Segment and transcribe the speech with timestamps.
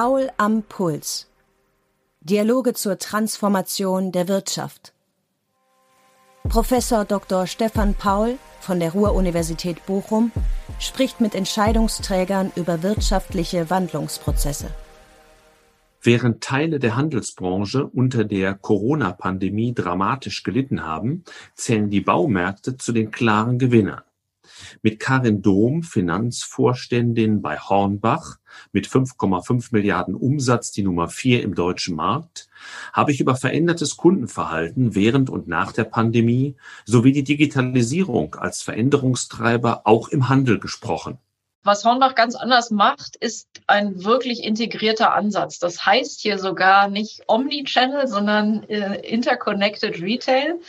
[0.00, 1.26] Paul am Puls.
[2.20, 4.92] Dialoge zur Transformation der Wirtschaft.
[6.48, 7.48] Professor Dr.
[7.48, 10.30] Stefan Paul von der Ruhr-Universität Bochum
[10.78, 14.70] spricht mit Entscheidungsträgern über wirtschaftliche Wandlungsprozesse.
[16.00, 21.24] Während Teile der Handelsbranche unter der Corona-Pandemie dramatisch gelitten haben,
[21.56, 24.02] zählen die Baumärkte zu den klaren Gewinnern.
[24.82, 28.38] Mit Karin Dohm, Finanzvorständin bei Hornbach,
[28.72, 32.48] mit 5,5 Milliarden Umsatz die Nummer vier im deutschen Markt,
[32.92, 39.82] habe ich über verändertes Kundenverhalten während und nach der Pandemie sowie die Digitalisierung als Veränderungstreiber
[39.84, 41.18] auch im Handel gesprochen.
[41.64, 45.58] Was Hornbach ganz anders macht, ist ein wirklich integrierter Ansatz.
[45.58, 50.60] Das heißt hier sogar nicht Omnichannel, sondern äh, Interconnected Retail.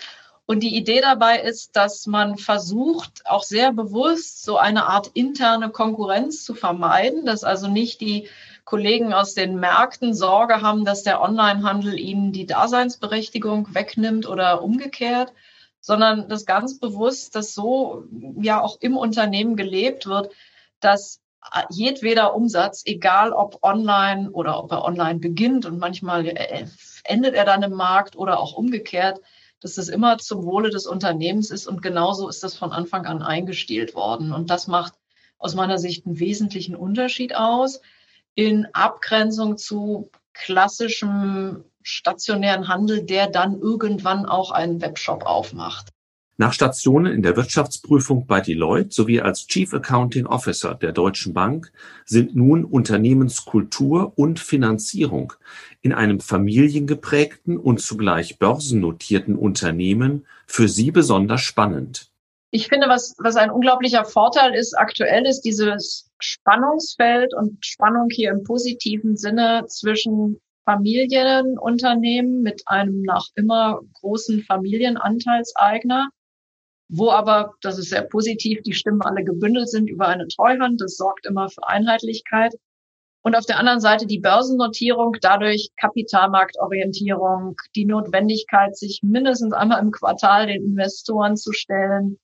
[0.50, 5.69] Und die Idee dabei ist, dass man versucht, auch sehr bewusst so eine Art interne
[5.69, 8.28] Konkurrenz zu vermeiden, dass also nicht die
[8.66, 15.33] Kollegen aus den Märkten Sorge haben, dass der Onlinehandel ihnen die Daseinsberechtigung wegnimmt oder umgekehrt,
[15.81, 18.06] sondern dass ganz bewusst, dass so
[18.41, 20.31] ja auch im Unternehmen gelebt wird,
[20.80, 21.22] dass
[21.69, 26.66] jedweder Umsatz, egal ob online oder ob er online beginnt und manchmal äh,
[27.03, 29.22] endet er dann im Markt oder auch umgekehrt,
[29.62, 33.22] dass das immer zum Wohle des Unternehmens ist und genauso ist das von Anfang an
[33.22, 34.32] eingestielt worden.
[34.32, 34.94] Und das macht
[35.38, 37.82] aus meiner Sicht einen wesentlichen Unterschied aus
[38.36, 45.90] in Abgrenzung zu klassischem stationären Handel, der dann irgendwann auch einen Webshop aufmacht.
[46.42, 51.70] Nach Stationen in der Wirtschaftsprüfung bei Deloitte sowie als Chief Accounting Officer der Deutschen Bank
[52.06, 55.34] sind nun Unternehmenskultur und Finanzierung
[55.81, 62.09] in einem familiengeprägten und zugleich börsennotierten Unternehmen für Sie besonders spannend.
[62.52, 68.31] Ich finde, was, was ein unglaublicher Vorteil ist, aktuell ist dieses Spannungsfeld und Spannung hier
[68.31, 76.08] im positiven Sinne zwischen Familienunternehmen mit einem nach immer großen Familienanteilseigner
[76.89, 80.81] wo aber, das ist sehr positiv, die Stimmen alle gebündelt sind über eine Treuhand.
[80.81, 82.55] Das sorgt immer für Einheitlichkeit.
[83.22, 89.91] Und auf der anderen Seite die Börsennotierung, dadurch Kapitalmarktorientierung, die Notwendigkeit, sich mindestens einmal im
[89.91, 92.17] Quartal den Investoren zu stellen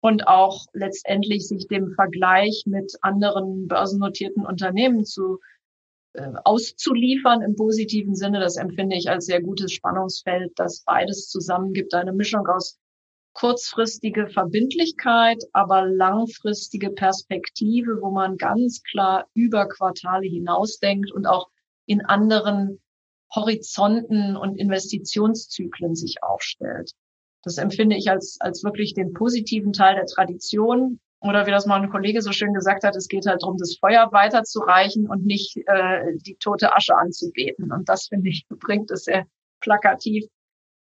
[0.00, 5.38] und auch letztendlich sich dem Vergleich mit anderen börsennotierten Unternehmen zu
[6.14, 8.40] äh, auszuliefern im positiven Sinne.
[8.40, 12.78] Das empfinde ich als sehr gutes Spannungsfeld, das beides zusammen gibt, eine Mischung aus
[13.32, 21.48] kurzfristige Verbindlichkeit, aber langfristige Perspektive, wo man ganz klar über Quartale hinausdenkt und auch
[21.86, 22.80] in anderen
[23.34, 26.92] Horizonten und Investitionszyklen sich aufstellt.
[27.42, 31.00] Das empfinde ich als, als wirklich den positiven Teil der Tradition.
[31.20, 33.76] Oder wie das mal ein Kollege so schön gesagt hat, es geht halt darum, das
[33.78, 37.72] Feuer weiterzureichen und nicht äh, die tote Asche anzubeten.
[37.72, 39.26] Und das, finde ich, bringt es sehr
[39.60, 40.24] plakativ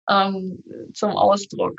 [0.09, 0.63] ähm,
[0.95, 1.79] zum Ausdruck.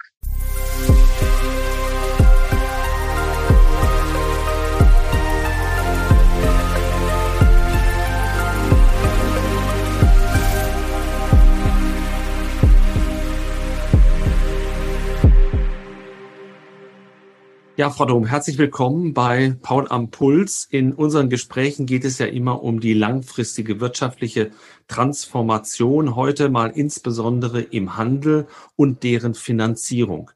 [17.75, 20.67] Ja, Frau Dom, herzlich willkommen bei Paul am Puls.
[20.69, 24.51] In unseren Gesprächen geht es ja immer um die langfristige wirtschaftliche
[24.87, 28.45] Transformation, heute mal insbesondere im Handel
[28.75, 30.29] und deren Finanzierung.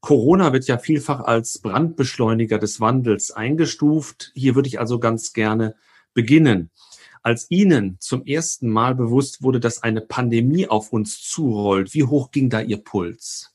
[0.00, 4.32] Corona wird ja vielfach als Brandbeschleuniger des Wandels eingestuft.
[4.34, 5.76] Hier würde ich also ganz gerne
[6.12, 6.68] beginnen.
[7.22, 12.30] Als Ihnen zum ersten Mal bewusst wurde, dass eine Pandemie auf uns zurollt, wie hoch
[12.30, 13.53] ging da Ihr Puls?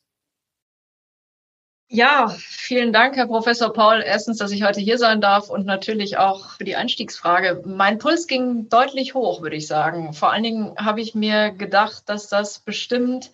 [1.92, 4.04] Ja, vielen Dank, Herr Professor Paul.
[4.06, 7.64] Erstens, dass ich heute hier sein darf und natürlich auch für die Einstiegsfrage.
[7.66, 10.14] Mein Puls ging deutlich hoch, würde ich sagen.
[10.14, 13.32] Vor allen Dingen habe ich mir gedacht, dass das bestimmt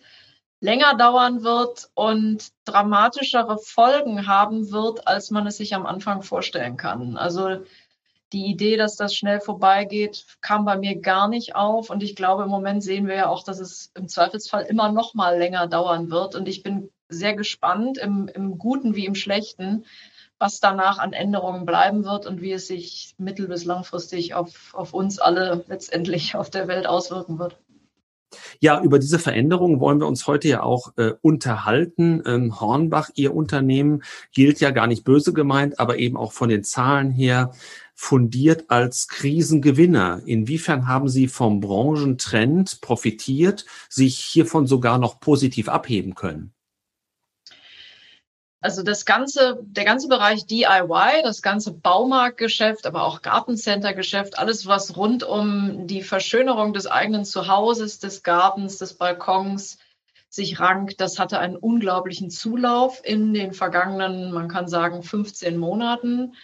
[0.60, 6.78] länger dauern wird und dramatischere Folgen haben wird, als man es sich am Anfang vorstellen
[6.78, 7.18] kann.
[7.18, 7.58] Also
[8.32, 11.90] die Idee, dass das schnell vorbeigeht, kam bei mir gar nicht auf.
[11.90, 15.12] Und ich glaube, im Moment sehen wir ja auch, dass es im Zweifelsfall immer noch
[15.12, 16.34] mal länger dauern wird.
[16.34, 19.84] Und ich bin sehr gespannt, im, im Guten wie im Schlechten,
[20.38, 24.92] was danach an Änderungen bleiben wird und wie es sich mittel- bis langfristig auf, auf
[24.92, 27.58] uns alle letztendlich auf der Welt auswirken wird.
[28.60, 32.22] Ja, über diese Veränderungen wollen wir uns heute ja auch äh, unterhalten.
[32.26, 34.02] Ähm, Hornbach, Ihr Unternehmen,
[34.32, 37.52] gilt ja gar nicht böse gemeint, aber eben auch von den Zahlen her
[37.94, 40.22] fundiert als Krisengewinner.
[40.26, 46.52] Inwiefern haben Sie vom Branchentrend profitiert, sich hiervon sogar noch positiv abheben können?
[48.60, 54.96] Also das ganze, der ganze Bereich DIY, das ganze Baumarktgeschäft, aber auch Gartencentergeschäft, alles was
[54.96, 59.78] rund um die Verschönerung des eigenen Zuhauses, des Gartens, des Balkons
[60.28, 66.34] sich rankt, das hatte einen unglaublichen Zulauf in den vergangenen, man kann sagen, 15 Monaten.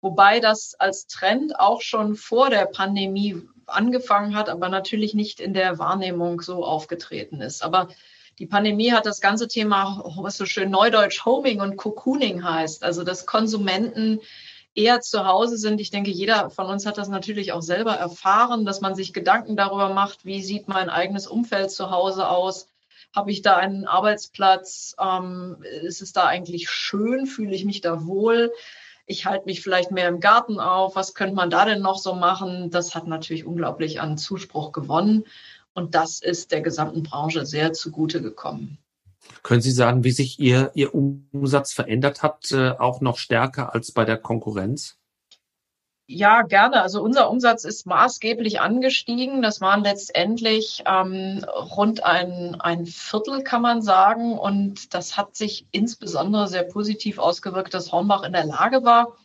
[0.00, 5.54] Wobei das als Trend auch schon vor der Pandemie angefangen hat, aber natürlich nicht in
[5.54, 7.62] der Wahrnehmung so aufgetreten ist.
[7.62, 7.88] Aber
[8.38, 13.02] die Pandemie hat das ganze Thema, was so schön neudeutsch Homing und Cocooning heißt, also
[13.02, 14.20] dass Konsumenten
[14.74, 15.80] eher zu Hause sind.
[15.80, 19.56] Ich denke, jeder von uns hat das natürlich auch selber erfahren, dass man sich Gedanken
[19.56, 22.68] darüber macht, wie sieht mein eigenes Umfeld zu Hause aus?
[23.14, 24.94] Habe ich da einen Arbeitsplatz?
[25.00, 27.26] Ähm, ist es da eigentlich schön?
[27.26, 28.52] Fühle ich mich da wohl?
[29.06, 30.96] Ich halte mich vielleicht mehr im Garten auf.
[30.96, 32.70] Was könnte man da denn noch so machen?
[32.70, 35.24] Das hat natürlich unglaublich an Zuspruch gewonnen.
[35.76, 38.78] Und das ist der gesamten Branche sehr zugute gekommen.
[39.42, 43.92] Können Sie sagen, wie sich Ihr, Ihr Umsatz verändert hat, äh, auch noch stärker als
[43.92, 44.96] bei der Konkurrenz?
[46.08, 46.80] Ja, gerne.
[46.80, 49.42] Also unser Umsatz ist maßgeblich angestiegen.
[49.42, 54.38] Das waren letztendlich ähm, rund ein, ein Viertel, kann man sagen.
[54.38, 59.16] Und das hat sich insbesondere sehr positiv ausgewirkt, dass Hornbach in der Lage war,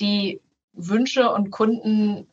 [0.00, 0.40] die
[0.72, 2.26] Wünsche und Kunden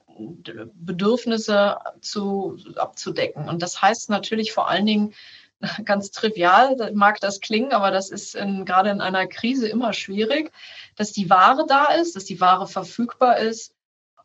[0.74, 3.48] Bedürfnisse zu, abzudecken.
[3.48, 5.14] Und das heißt natürlich vor allen Dingen,
[5.86, 10.52] ganz trivial mag das klingen, aber das ist in, gerade in einer Krise immer schwierig,
[10.96, 13.74] dass die Ware da ist, dass die Ware verfügbar ist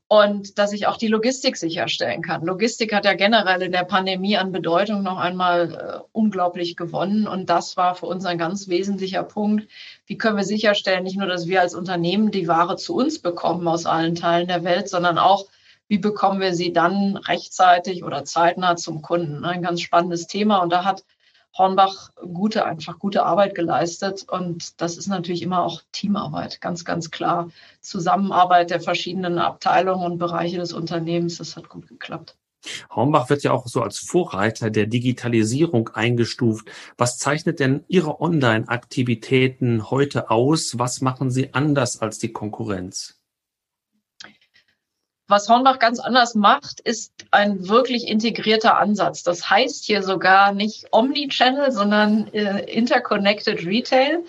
[0.08, 2.44] und dass ich auch die Logistik sicherstellen kann.
[2.44, 7.50] Logistik hat ja generell in der Pandemie an Bedeutung noch einmal äh, unglaublich gewonnen und
[7.50, 9.68] das war für uns ein ganz wesentlicher Punkt.
[10.06, 13.66] Wie können wir sicherstellen, nicht nur, dass wir als Unternehmen die Ware zu uns bekommen
[13.66, 15.46] aus allen Teilen der Welt, sondern auch,
[15.88, 19.44] wie bekommen wir sie dann rechtzeitig oder zeitnah zum Kunden?
[19.44, 20.58] Ein ganz spannendes Thema.
[20.58, 21.04] Und da hat
[21.56, 24.26] Hornbach gute, einfach gute Arbeit geleistet.
[24.28, 27.50] Und das ist natürlich immer auch Teamarbeit, ganz, ganz klar.
[27.80, 32.36] Zusammenarbeit der verschiedenen Abteilungen und Bereiche des Unternehmens, das hat gut geklappt.
[32.90, 36.68] Hornbach wird ja auch so als Vorreiter der Digitalisierung eingestuft.
[36.98, 40.78] Was zeichnet denn Ihre Online-Aktivitäten heute aus?
[40.78, 43.20] Was machen Sie anders als die Konkurrenz?
[45.28, 49.24] Was Hornbach ganz anders macht, ist ein wirklich integrierter Ansatz.
[49.24, 54.24] Das heißt hier sogar nicht Omnichannel, sondern äh, Interconnected Retail.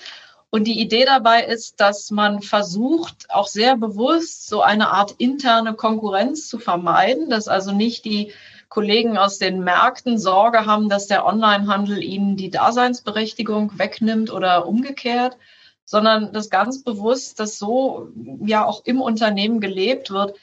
[0.49, 5.73] Und die Idee dabei ist, dass man versucht, auch sehr bewusst so eine Art interne
[5.73, 8.31] Konkurrenz zu vermeiden, dass also nicht die
[8.69, 15.37] Kollegen aus den Märkten Sorge haben, dass der Onlinehandel ihnen die Daseinsberechtigung wegnimmt oder umgekehrt,
[15.85, 18.09] sondern das ganz bewusst, dass so
[18.41, 20.33] ja auch im Unternehmen gelebt wird,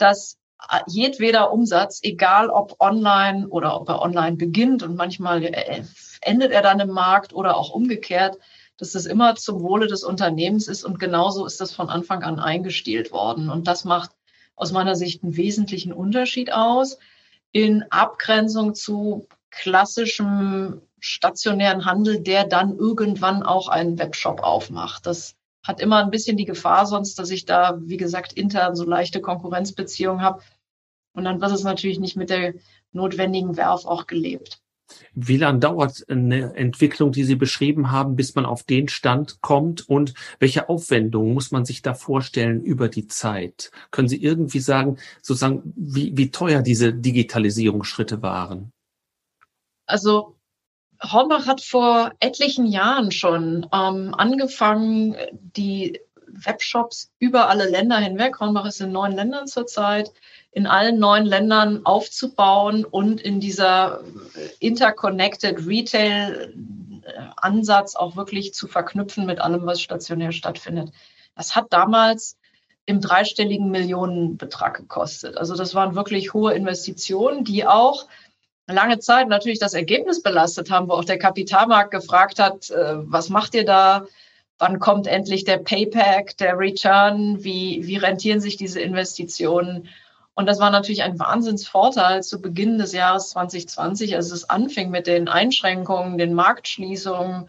[0.00, 0.38] dass
[0.86, 5.82] jedweder Umsatz, egal ob online oder ob er online beginnt und manchmal äh,
[6.20, 8.38] endet er dann im Markt oder auch umgekehrt,
[8.76, 12.38] dass das immer zum Wohle des Unternehmens ist und genauso ist das von Anfang an
[12.38, 13.50] eingestielt worden.
[13.50, 14.10] Und das macht
[14.56, 16.98] aus meiner Sicht einen wesentlichen Unterschied aus
[17.52, 25.06] in Abgrenzung zu klassischem stationären Handel, der dann irgendwann auch einen Webshop aufmacht.
[25.06, 28.84] Das hat immer ein bisschen die Gefahr sonst, dass ich da, wie gesagt, intern so
[28.84, 30.42] leichte Konkurrenzbeziehungen habe.
[31.12, 32.54] Und dann wird es natürlich nicht mit der
[32.92, 34.60] notwendigen Werf auch gelebt.
[35.14, 39.88] Wie lange dauert eine Entwicklung, die Sie beschrieben haben, bis man auf den Stand kommt?
[39.88, 43.70] Und welche Aufwendungen muss man sich da vorstellen über die Zeit?
[43.90, 48.72] Können Sie irgendwie sagen, sozusagen, wie, wie teuer diese Digitalisierungsschritte waren?
[49.86, 50.36] Also
[51.02, 58.66] Hornbach hat vor etlichen Jahren schon ähm, angefangen, die Webshops über alle Länder hinweg, Hornbach
[58.66, 60.12] ist in neun Ländern zurzeit,
[60.52, 64.00] in allen neun Ländern aufzubauen und in dieser
[64.58, 66.52] Interconnected Retail
[67.36, 70.92] Ansatz auch wirklich zu verknüpfen mit allem, was stationär stattfindet.
[71.34, 72.36] Das hat damals
[72.86, 75.36] im dreistelligen Millionenbetrag gekostet.
[75.36, 78.06] Also das waren wirklich hohe Investitionen, die auch
[78.72, 83.28] lange Zeit natürlich das Ergebnis belastet haben, wo auch der Kapitalmarkt gefragt hat, äh, was
[83.28, 84.06] macht ihr da?
[84.58, 87.42] Wann kommt endlich der Payback, der Return?
[87.42, 89.88] Wie, wie rentieren sich diese Investitionen?
[90.34, 95.06] Und das war natürlich ein Wahnsinnsvorteil zu Beginn des Jahres 2020, als es anfing mit
[95.06, 97.48] den Einschränkungen, den Marktschließungen,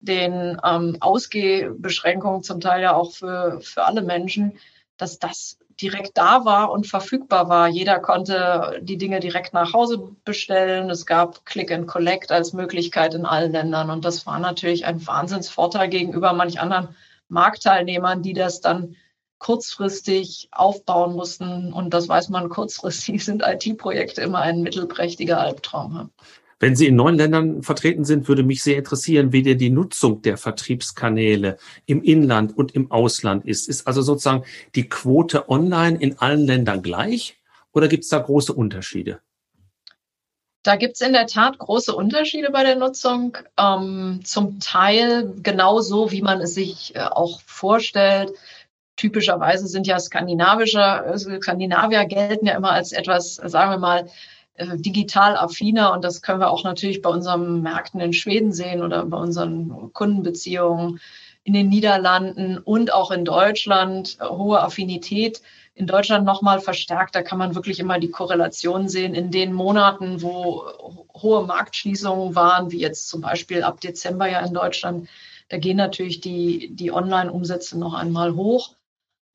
[0.00, 4.58] den ähm, Ausgehbeschränkungen, zum Teil ja auch für, für alle Menschen,
[4.96, 7.68] dass das direkt da war und verfügbar war.
[7.68, 10.90] Jeder konnte die Dinge direkt nach Hause bestellen.
[10.90, 13.90] Es gab Click and Collect als Möglichkeit in allen Ländern.
[13.90, 16.94] Und das war natürlich ein Wahnsinnsvorteil gegenüber manch anderen
[17.28, 18.96] Marktteilnehmern, die das dann
[19.38, 21.72] kurzfristig aufbauen mussten.
[21.72, 26.10] Und das weiß man, kurzfristig sind IT-Projekte immer ein mittelprächtiger Albtraum.
[26.64, 30.22] Wenn Sie in neun Ländern vertreten sind, würde mich sehr interessieren, wie denn die Nutzung
[30.22, 33.68] der Vertriebskanäle im Inland und im Ausland ist.
[33.68, 34.44] Ist also sozusagen
[34.74, 37.36] die Quote online in allen Ländern gleich
[37.72, 39.20] oder gibt es da große Unterschiede?
[40.62, 43.36] Da gibt es in der Tat große Unterschiede bei der Nutzung.
[43.58, 48.32] Ähm, zum Teil genauso, wie man es sich äh, auch vorstellt.
[48.96, 54.08] Typischerweise sind ja skandinavische, also Skandinavier gelten ja immer als etwas, sagen wir mal,
[54.54, 58.82] äh, digital affiner und das können wir auch natürlich bei unseren Märkten in Schweden sehen
[58.82, 61.00] oder bei unseren Kundenbeziehungen
[61.44, 65.42] in den Niederlanden und auch in Deutschland äh, hohe Affinität.
[65.74, 70.22] In Deutschland nochmal verstärkt, da kann man wirklich immer die Korrelation sehen in den Monaten,
[70.22, 70.64] wo
[71.20, 75.08] hohe Marktschließungen waren, wie jetzt zum Beispiel ab Dezember ja in Deutschland.
[75.48, 78.76] Da gehen natürlich die, die Online-Umsätze noch einmal hoch.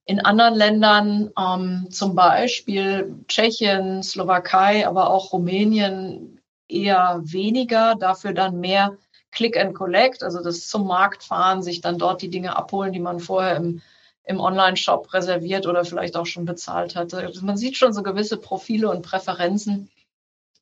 [0.10, 8.60] In anderen Ländern, ähm, zum Beispiel Tschechien, Slowakei, aber auch Rumänien, eher weniger, dafür dann
[8.60, 8.98] mehr
[9.30, 13.00] Click and Collect, also das zum Markt fahren, sich dann dort die Dinge abholen, die
[13.00, 13.84] man vorher im,
[14.24, 17.20] im Online-Shop reserviert oder vielleicht auch schon bezahlt hatte.
[17.20, 19.92] Also man sieht schon so gewisse Profile und Präferenzen,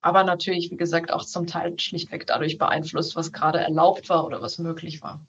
[0.01, 4.41] aber natürlich, wie gesagt, auch zum Teil schlichtweg dadurch beeinflusst, was gerade erlaubt war oder
[4.41, 5.21] was möglich war.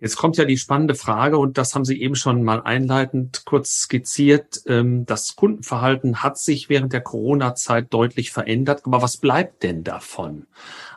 [0.00, 3.82] Jetzt kommt ja die spannende Frage, und das haben Sie eben schon mal einleitend kurz
[3.82, 4.62] skizziert.
[4.66, 8.82] Ähm, das Kundenverhalten hat sich während der Corona-Zeit deutlich verändert.
[8.86, 10.46] Aber was bleibt denn davon?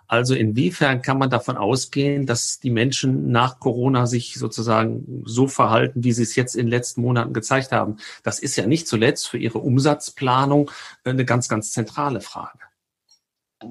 [0.07, 6.03] Also inwiefern kann man davon ausgehen, dass die Menschen nach Corona sich sozusagen so verhalten,
[6.03, 7.97] wie sie es jetzt in den letzten Monaten gezeigt haben?
[8.23, 10.71] Das ist ja nicht zuletzt für ihre Umsatzplanung
[11.03, 12.59] eine ganz, ganz zentrale Frage.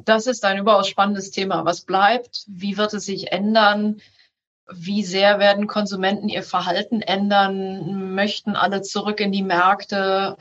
[0.05, 1.65] Das ist ein überaus spannendes Thema.
[1.65, 2.45] Was bleibt?
[2.49, 4.01] Wie wird es sich ändern?
[4.71, 10.37] Wie sehr werden Konsumenten ihr Verhalten ändern, möchten alle zurück in die Märkte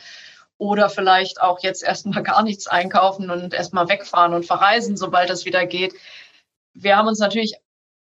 [0.58, 5.46] oder vielleicht auch jetzt erstmal gar nichts einkaufen und erstmal wegfahren und verreisen, sobald das
[5.46, 5.94] wieder geht.
[6.74, 7.56] Wir haben uns natürlich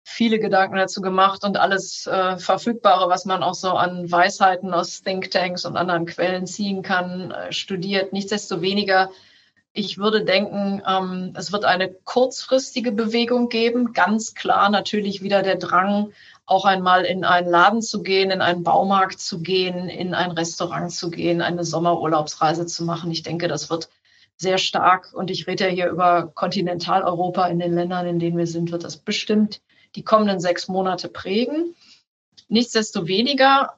[0.09, 5.03] viele Gedanken dazu gemacht und alles äh, Verfügbare, was man auch so an Weisheiten aus
[5.03, 8.13] Thinktanks und anderen Quellen ziehen kann, äh, studiert.
[8.13, 9.11] Nichtsdestoweniger
[9.77, 13.93] ich würde denken, ähm, es wird eine kurzfristige Bewegung geben.
[13.93, 16.13] Ganz klar natürlich wieder der Drang,
[16.47, 20.93] auch einmal in einen Laden zu gehen, in einen Baumarkt zu gehen, in ein Restaurant
[20.93, 23.11] zu gehen, eine Sommerurlaubsreise zu machen.
[23.11, 23.91] Ich denke, das wird
[24.39, 25.13] sehr stark.
[25.13, 27.47] Und ich rede ja hier über Kontinentaleuropa.
[27.49, 29.61] In den Ländern, in denen wir sind, wird das bestimmt
[29.95, 31.75] die kommenden sechs Monate prägen.
[32.49, 33.75] Nichtsdestoweniger,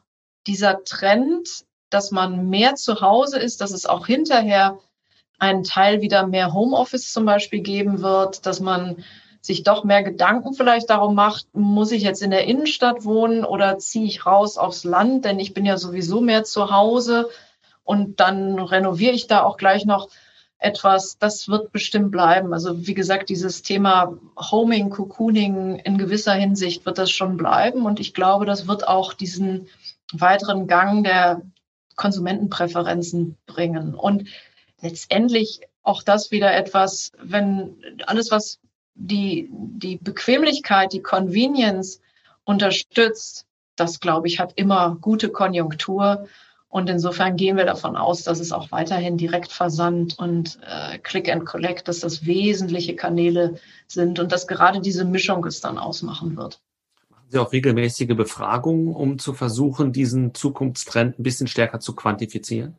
[0.46, 4.78] dieser Trend, dass man mehr zu Hause ist, dass es auch hinterher
[5.38, 9.04] einen Teil wieder mehr Homeoffice zum Beispiel geben wird, dass man
[9.40, 13.78] sich doch mehr Gedanken vielleicht darum macht, muss ich jetzt in der Innenstadt wohnen oder
[13.78, 17.28] ziehe ich raus aufs Land, denn ich bin ja sowieso mehr zu Hause
[17.84, 20.08] und dann renoviere ich da auch gleich noch
[20.58, 22.52] etwas, das wird bestimmt bleiben.
[22.52, 28.00] Also wie gesagt, dieses Thema Homing, Cocooning in gewisser Hinsicht wird das schon bleiben und
[28.00, 29.68] ich glaube, das wird auch diesen
[30.12, 31.42] weiteren Gang der
[31.94, 33.94] Konsumentenpräferenzen bringen.
[33.94, 34.28] Und
[34.80, 38.58] letztendlich auch das wieder etwas, wenn alles, was
[38.94, 42.00] die, die Bequemlichkeit, die Convenience
[42.44, 46.26] unterstützt, das, glaube ich, hat immer gute Konjunktur.
[46.68, 51.46] Und insofern gehen wir davon aus, dass es auch weiterhin Direktversand und äh, Click and
[51.46, 56.60] Collect, dass das wesentliche Kanäle sind und dass gerade diese Mischung es dann ausmachen wird.
[57.08, 62.76] Machen Sie auch regelmäßige Befragungen, um zu versuchen, diesen Zukunftstrend ein bisschen stärker zu quantifizieren?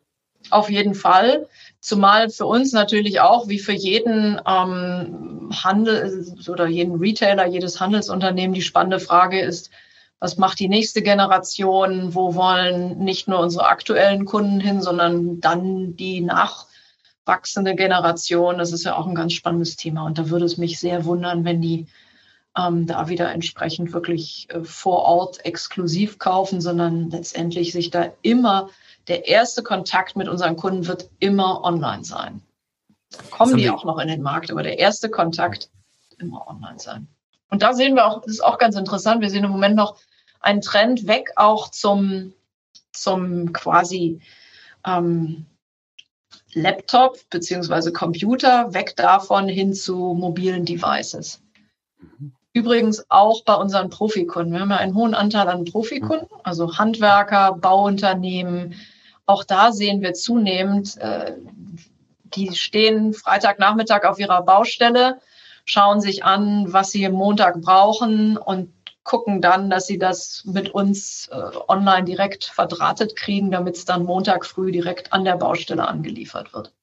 [0.51, 1.48] Auf jeden Fall.
[1.81, 8.53] Zumal für uns natürlich auch, wie für jeden ähm, Handel oder jeden Retailer, jedes Handelsunternehmen,
[8.53, 9.71] die spannende Frage ist,
[10.19, 12.13] was macht die nächste Generation?
[12.13, 18.57] Wo wollen nicht nur unsere aktuellen Kunden hin, sondern dann die nachwachsende Generation?
[18.57, 20.05] Das ist ja auch ein ganz spannendes Thema.
[20.05, 21.88] Und da würde es mich sehr wundern, wenn die
[22.57, 28.69] ähm, da wieder entsprechend wirklich äh, vor Ort exklusiv kaufen, sondern letztendlich sich da immer
[29.10, 32.42] der erste Kontakt mit unseren Kunden wird immer online sein.
[33.32, 35.70] Kommen die auch noch in den Markt, aber der erste Kontakt
[36.20, 37.08] immer online sein.
[37.50, 39.98] Und da sehen wir auch, das ist auch ganz interessant, wir sehen im Moment noch
[40.39, 42.34] einen Trend weg auch zum,
[42.94, 44.22] zum quasi
[44.86, 45.48] ähm,
[46.54, 51.42] Laptop beziehungsweise Computer, weg davon hin zu mobilen Devices.
[52.00, 52.34] Mhm.
[52.54, 54.54] Übrigens auch bei unseren Profikunden.
[54.54, 58.75] Wir haben ja einen hohen Anteil an Profikunden, also Handwerker, Bauunternehmen,
[59.29, 61.36] auch da sehen wir zunehmend, äh,
[62.24, 65.19] die stehen Freitagnachmittag auf ihrer Baustelle,
[65.65, 71.29] schauen sich an, was sie Montag brauchen und gucken dann, dass sie das mit uns
[71.31, 76.53] äh, online direkt verdrahtet kriegen, damit es dann Montag früh direkt an der Baustelle angeliefert
[76.53, 76.74] wird.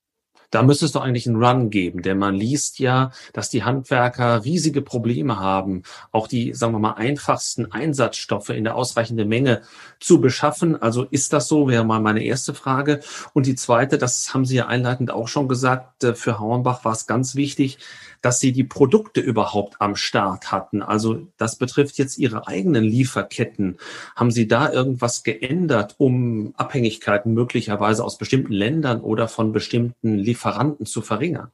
[0.50, 4.44] Da müsste es doch eigentlich einen Run geben, denn man liest ja, dass die Handwerker
[4.44, 9.62] riesige Probleme haben, auch die, sagen wir mal, einfachsten Einsatzstoffe in der ausreichenden Menge
[10.00, 10.80] zu beschaffen.
[10.80, 13.00] Also ist das so, wäre mal meine erste Frage.
[13.32, 16.92] Und die zweite, das haben Sie ja einleitend auch schon gesagt, äh, für Hornbach war
[16.92, 17.78] es ganz wichtig,
[18.26, 20.82] dass Sie die Produkte überhaupt am Start hatten.
[20.82, 23.76] Also das betrifft jetzt Ihre eigenen Lieferketten.
[24.16, 30.86] Haben Sie da irgendwas geändert, um Abhängigkeiten möglicherweise aus bestimmten Ländern oder von bestimmten Lieferanten
[30.86, 31.52] zu verringern?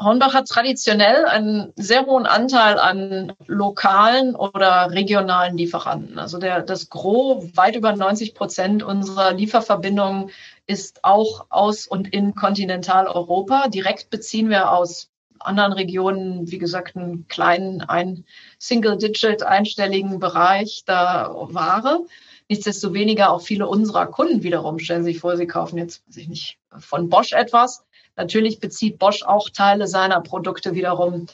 [0.00, 6.18] Hornbach hat traditionell einen sehr hohen Anteil an lokalen oder regionalen Lieferanten.
[6.18, 10.30] Also der, das Gros, weit über 90 Prozent unserer Lieferverbindungen
[10.66, 13.68] ist auch aus und in Kontinentaleuropa.
[13.68, 18.24] Direkt beziehen wir aus anderen Regionen, wie gesagt, einen kleinen, ein
[18.58, 22.04] Single-Digit einstelligen Bereich da Ware.
[22.48, 26.58] Nichtsdestoweniger auch viele unserer Kunden wiederum stellen sich vor, sie kaufen jetzt, weiß ich nicht,
[26.78, 27.84] von Bosch etwas
[28.16, 31.26] Natürlich bezieht Bosch auch Teile seiner Produkte wiederum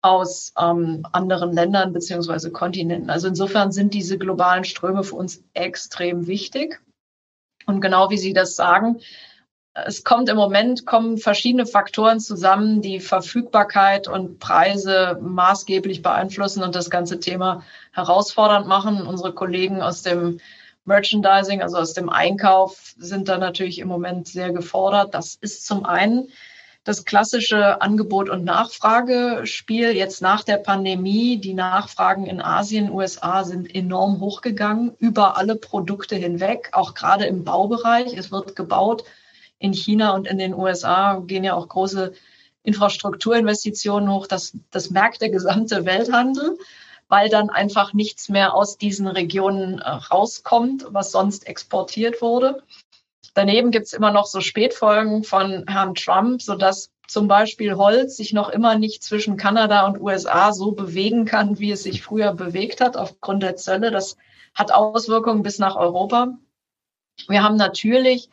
[0.00, 3.08] aus ähm, anderen Ländern beziehungsweise Kontinenten.
[3.08, 6.80] Also insofern sind diese globalen Ströme für uns extrem wichtig.
[7.66, 9.00] Und genau wie Sie das sagen,
[9.74, 16.74] es kommt im Moment, kommen verschiedene Faktoren zusammen, die Verfügbarkeit und Preise maßgeblich beeinflussen und
[16.74, 17.62] das ganze Thema
[17.92, 19.06] herausfordernd machen.
[19.06, 20.40] Unsere Kollegen aus dem
[20.84, 25.14] Merchandising, also aus dem Einkauf, sind da natürlich im Moment sehr gefordert.
[25.14, 26.28] Das ist zum einen
[26.84, 29.92] das klassische Angebot- und Nachfragespiel.
[29.92, 36.16] Jetzt nach der Pandemie, die Nachfragen in Asien, USA sind enorm hochgegangen, über alle Produkte
[36.16, 38.16] hinweg, auch gerade im Baubereich.
[38.16, 39.04] Es wird gebaut.
[39.60, 42.12] In China und in den USA gehen ja auch große
[42.64, 44.26] Infrastrukturinvestitionen hoch.
[44.26, 46.58] Das, das merkt der gesamte Welthandel
[47.12, 52.62] weil dann einfach nichts mehr aus diesen Regionen äh, rauskommt, was sonst exportiert wurde.
[53.34, 58.32] Daneben gibt es immer noch so Spätfolgen von Herrn Trump, sodass zum Beispiel Holz sich
[58.32, 62.80] noch immer nicht zwischen Kanada und USA so bewegen kann, wie es sich früher bewegt
[62.80, 63.90] hat aufgrund der Zölle.
[63.90, 64.16] Das
[64.54, 66.38] hat Auswirkungen bis nach Europa.
[67.28, 68.30] Wir haben natürlich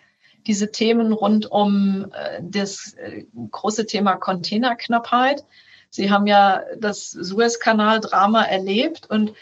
[0.47, 5.43] diese Themen rund um äh, das äh, große Thema Containerknappheit.
[5.89, 9.33] Sie haben ja das Suezkanal-Drama erlebt und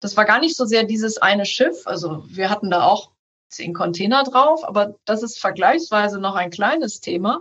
[0.00, 1.86] das war gar nicht so sehr dieses eine Schiff.
[1.86, 3.10] Also wir hatten da auch
[3.48, 7.40] zehn Container drauf, aber das ist vergleichsweise noch ein kleines Thema,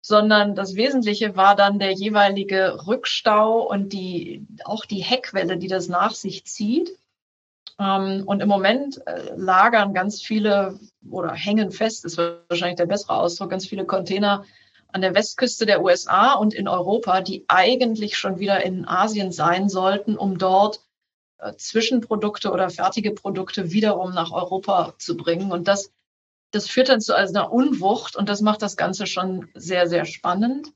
[0.00, 5.88] sondern das Wesentliche war dann der jeweilige Rückstau und die, auch die Heckwelle, die das
[5.88, 6.96] nach sich zieht.
[7.78, 10.78] Ähm, und im Moment äh, lagern ganz viele
[11.10, 14.44] oder hängen fest, ist wahrscheinlich der bessere Ausdruck, ganz viele Container
[14.88, 19.68] an der Westküste der USA und in Europa, die eigentlich schon wieder in Asien sein
[19.68, 20.80] sollten, um dort
[21.38, 25.52] äh, Zwischenprodukte oder fertige Produkte wiederum nach Europa zu bringen.
[25.52, 25.92] Und das,
[26.52, 30.72] das führt dann zu einer Unwucht und das macht das Ganze schon sehr, sehr spannend.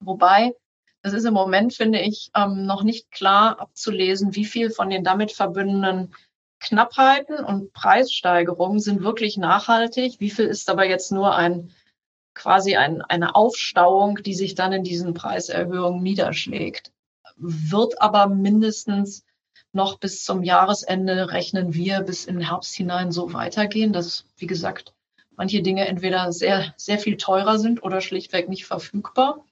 [0.00, 0.54] Wobei,
[1.02, 5.04] es ist im Moment, finde ich, ähm, noch nicht klar abzulesen, wie viel von den
[5.04, 6.14] damit verbundenen
[6.60, 11.72] Knappheiten und Preissteigerungen sind wirklich nachhaltig, wie viel ist aber jetzt nur ein
[12.36, 16.92] quasi ein, eine Aufstauung, die sich dann in diesen Preiserhöhungen niederschlägt.
[17.36, 19.24] Wird aber mindestens
[19.72, 24.46] noch bis zum Jahresende rechnen wir bis in den Herbst hinein so weitergehen, dass, wie
[24.46, 24.94] gesagt,
[25.36, 29.44] manche Dinge entweder sehr, sehr viel teurer sind oder schlichtweg nicht verfügbar.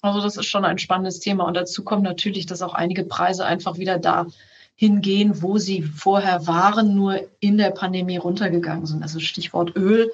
[0.00, 1.44] Also das ist schon ein spannendes Thema.
[1.44, 4.26] Und dazu kommt natürlich, dass auch einige Preise einfach wieder da
[4.74, 9.02] hingehen, wo sie vorher waren, nur in der Pandemie runtergegangen sind.
[9.02, 10.12] Also Stichwort Öl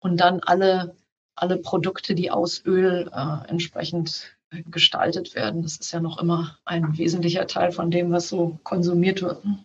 [0.00, 0.94] und dann alle
[1.36, 4.36] alle Produkte, die aus Öl äh, entsprechend
[4.70, 5.62] gestaltet werden.
[5.62, 9.44] Das ist ja noch immer ein wesentlicher Teil von dem, was so konsumiert wird.
[9.44, 9.58] Ne?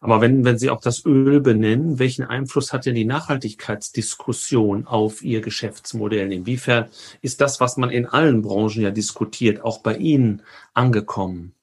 [0.00, 5.22] Aber wenn, wenn Sie auch das Öl benennen, welchen Einfluss hat denn die Nachhaltigkeitsdiskussion auf
[5.22, 6.32] Ihr Geschäftsmodell?
[6.32, 6.88] Inwiefern
[7.20, 10.42] ist das, was man in allen Branchen ja diskutiert, auch bei Ihnen
[10.74, 11.54] angekommen?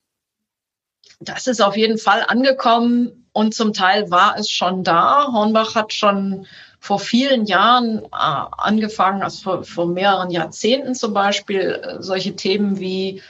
[1.19, 5.31] Das ist auf jeden Fall angekommen und zum Teil war es schon da.
[5.31, 6.45] Hornbach hat schon
[6.85, 12.79] vor vielen Jahren äh, angefangen, also vor, vor, mehreren Jahrzehnten zum Beispiel, äh, solche Themen
[12.79, 13.23] wie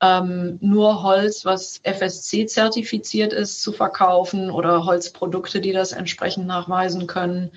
[0.00, 7.08] ähm, nur Holz, was FSC zertifiziert ist, zu verkaufen oder Holzprodukte, die das entsprechend nachweisen
[7.08, 7.50] können.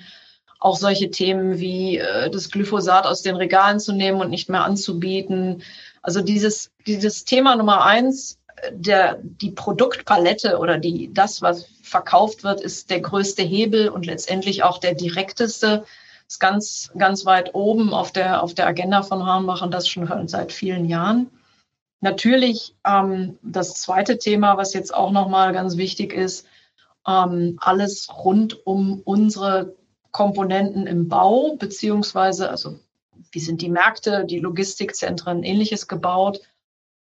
[0.58, 4.64] Auch solche Themen wie äh, das Glyphosat aus den Regalen zu nehmen und nicht mehr
[4.64, 5.62] anzubieten.
[6.02, 8.40] Also dieses, dieses Thema Nummer eins,
[8.70, 14.62] der, die Produktpalette oder die, das, was verkauft wird, ist der größte Hebel und letztendlich
[14.62, 15.84] auch der direkteste.
[16.26, 20.28] Ist ganz, ganz weit oben auf der, auf der Agenda von Hornbach und das schon
[20.28, 21.30] seit vielen Jahren.
[22.00, 26.46] Natürlich ähm, das zweite Thema, was jetzt auch nochmal ganz wichtig ist,
[27.06, 29.74] ähm, alles rund um unsere
[30.10, 32.78] Komponenten im Bau, beziehungsweise, also
[33.32, 36.40] wie sind die Märkte, die Logistikzentren, ähnliches gebaut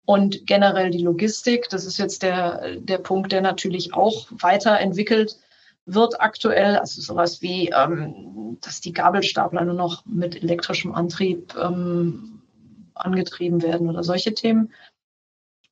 [0.06, 1.70] und generell die Logistik.
[1.70, 5.38] Das ist jetzt der, der Punkt, der natürlich auch weiterentwickelt
[5.86, 6.78] wird aktuell.
[6.78, 12.42] Also sowas wie, ähm, dass die Gabelstapler nur noch mit elektrischem Antrieb ähm,
[12.94, 14.72] angetrieben werden oder solche Themen.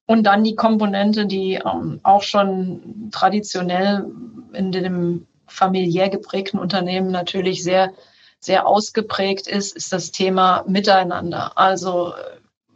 [0.06, 4.06] Und dann die Komponente, die ähm, auch schon traditionell
[4.54, 7.94] in dem familiär geprägten Unternehmen natürlich sehr,
[8.40, 11.58] sehr ausgeprägt ist, ist das Thema Miteinander.
[11.58, 12.14] Also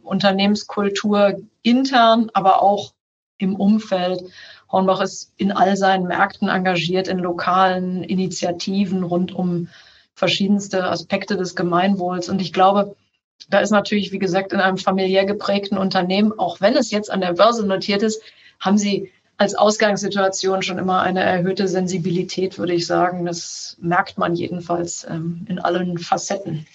[0.08, 2.92] Unternehmenskultur intern, aber auch
[3.38, 4.22] im Umfeld.
[4.70, 9.68] Hornbach ist in all seinen Märkten engagiert, in lokalen Initiativen rund um
[10.14, 12.28] verschiedenste Aspekte des Gemeinwohls.
[12.28, 12.96] Und ich glaube,
[13.48, 17.20] da ist natürlich, wie gesagt, in einem familiär geprägten Unternehmen, auch wenn es jetzt an
[17.20, 18.20] der Börse notiert ist,
[18.60, 23.24] haben sie als Ausgangssituation schon immer eine erhöhte Sensibilität, würde ich sagen.
[23.24, 26.66] Das merkt man jedenfalls ähm, in allen Facetten.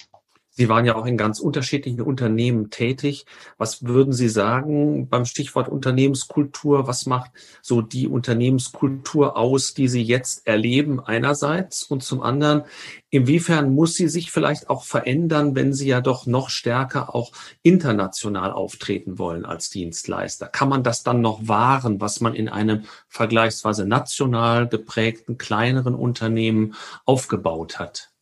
[0.56, 3.26] Sie waren ja auch in ganz unterschiedlichen Unternehmen tätig.
[3.58, 6.86] Was würden Sie sagen beim Stichwort Unternehmenskultur?
[6.88, 7.32] Was macht
[7.64, 12.66] so die Unternehmenskultur aus, die Sie jetzt erleben einerseits und zum anderen,
[13.10, 17.32] inwiefern muss sie sich vielleicht auch verändern, wenn Sie ja doch noch stärker auch
[17.64, 20.48] international auftreten wollen als Dienstleister?
[20.48, 26.76] Kann man das dann noch wahren, was man in einem vergleichsweise national geprägten kleineren Unternehmen
[27.06, 28.13] aufgebaut hat?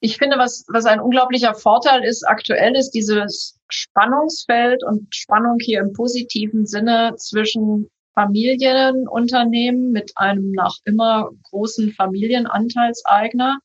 [0.00, 5.80] Ich finde, was, was ein unglaublicher Vorteil ist, aktuell ist dieses Spannungsfeld und Spannung hier
[5.80, 13.58] im positiven Sinne zwischen Familienunternehmen mit einem nach immer großen Familienanteilseigner,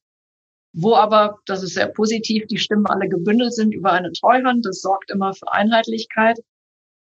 [0.74, 4.66] wo aber, das ist sehr positiv, die Stimmen alle gebündelt sind über eine Treuhand.
[4.66, 6.40] Das sorgt immer für Einheitlichkeit.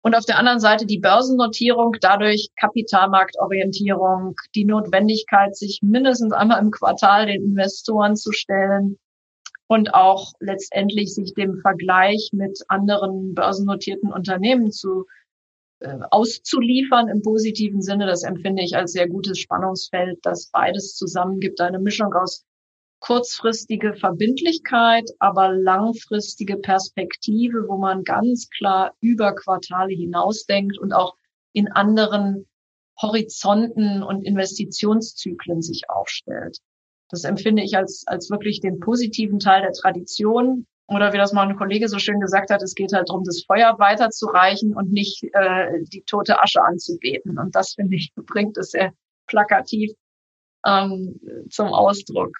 [0.02, 6.70] Und auf der anderen Seite die Börsennotierung, dadurch Kapitalmarktorientierung, die Notwendigkeit, sich mindestens einmal im
[6.70, 8.98] Quartal den Investoren zu stellen,
[9.68, 15.04] und auch letztendlich sich dem Vergleich mit anderen börsennotierten Unternehmen zu
[15.80, 18.06] äh, auszuliefern im positiven Sinne.
[18.06, 21.60] Das empfinde ich als sehr gutes Spannungsfeld, das beides zusammen gibt.
[21.60, 22.44] Eine Mischung aus
[23.00, 31.14] kurzfristige Verbindlichkeit, aber langfristige Perspektive, wo man ganz klar über Quartale hinausdenkt und auch
[31.52, 32.48] in anderen
[33.00, 36.58] Horizonten und Investitionszyklen sich aufstellt.
[37.08, 40.66] Das empfinde ich als, als wirklich den positiven Teil der Tradition.
[40.86, 43.44] Oder wie das mal ein Kollege so schön gesagt hat, es geht halt darum, das
[43.46, 47.38] Feuer weiterzureichen und nicht äh, die tote Asche anzubeten.
[47.38, 48.92] Und das, finde ich, bringt es sehr
[49.26, 49.92] plakativ
[50.66, 52.34] ähm, zum Ausdruck.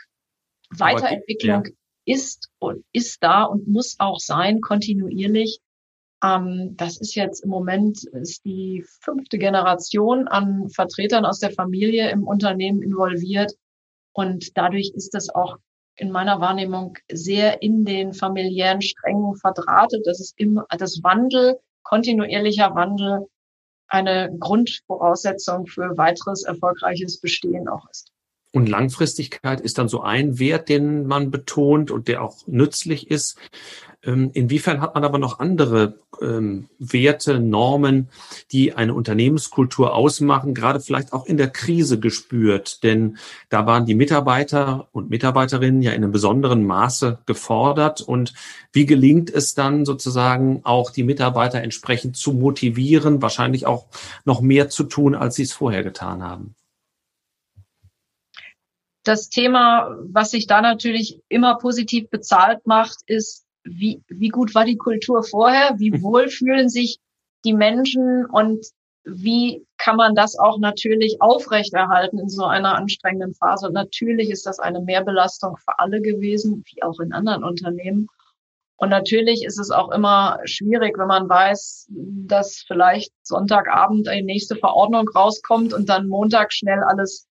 [0.71, 1.73] Weiterentwicklung ja.
[2.05, 5.61] ist und ist da und muss auch sein, kontinuierlich.
[6.23, 12.11] Ähm, das ist jetzt im Moment ist die fünfte Generation an Vertretern aus der Familie
[12.11, 13.53] im Unternehmen involviert.
[14.19, 15.59] Und dadurch ist das auch
[15.95, 20.05] in meiner Wahrnehmung sehr in den familiären Strängen verdrahtet.
[20.09, 23.29] Das ist immer das Wandel, kontinuierlicher Wandel
[23.87, 28.11] eine Grundvoraussetzung für weiteres erfolgreiches Bestehen auch ist.
[28.59, 33.39] Und Langfristigkeit ist dann so ein Wert, den man betont und der auch nützlich ist.
[34.03, 38.09] Ähm, inwiefern hat man aber noch andere ähm, Werte, Normen,
[38.51, 42.83] die eine Unternehmenskultur ausmachen, gerade vielleicht auch in der Krise gespürt?
[42.83, 43.19] Denn
[43.49, 48.01] da waren die Mitarbeiter und Mitarbeiterinnen ja in einem besonderen Maße gefordert.
[48.01, 48.35] Und
[48.73, 53.87] wie gelingt es dann sozusagen auch die Mitarbeiter entsprechend zu motivieren, wahrscheinlich auch
[54.25, 56.57] noch mehr zu tun, als sie es vorher getan haben?
[59.05, 64.65] Das Thema, was sich da natürlich immer positiv bezahlt macht, ist wie, wie gut war
[64.65, 66.99] die Kultur vorher, wie wohl fühlen sich
[67.45, 68.67] die Menschen und
[69.05, 73.69] wie kann man das auch natürlich aufrechterhalten in so einer anstrengenden Phase.
[73.69, 78.09] Und natürlich ist das eine Mehrbelastung für alle gewesen, wie auch in anderen Unternehmen.
[78.77, 84.57] Und natürlich ist es auch immer schwierig, wenn man weiß, dass vielleicht Sonntagabend eine nächste
[84.57, 87.28] Verordnung rauskommt und dann Montag schnell alles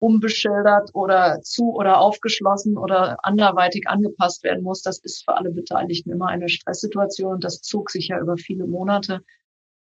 [0.00, 4.82] umbeschildert oder zu oder aufgeschlossen oder anderweitig angepasst werden muss.
[4.82, 9.20] Das ist für alle Beteiligten immer eine Stresssituation das zog sich ja über viele Monate.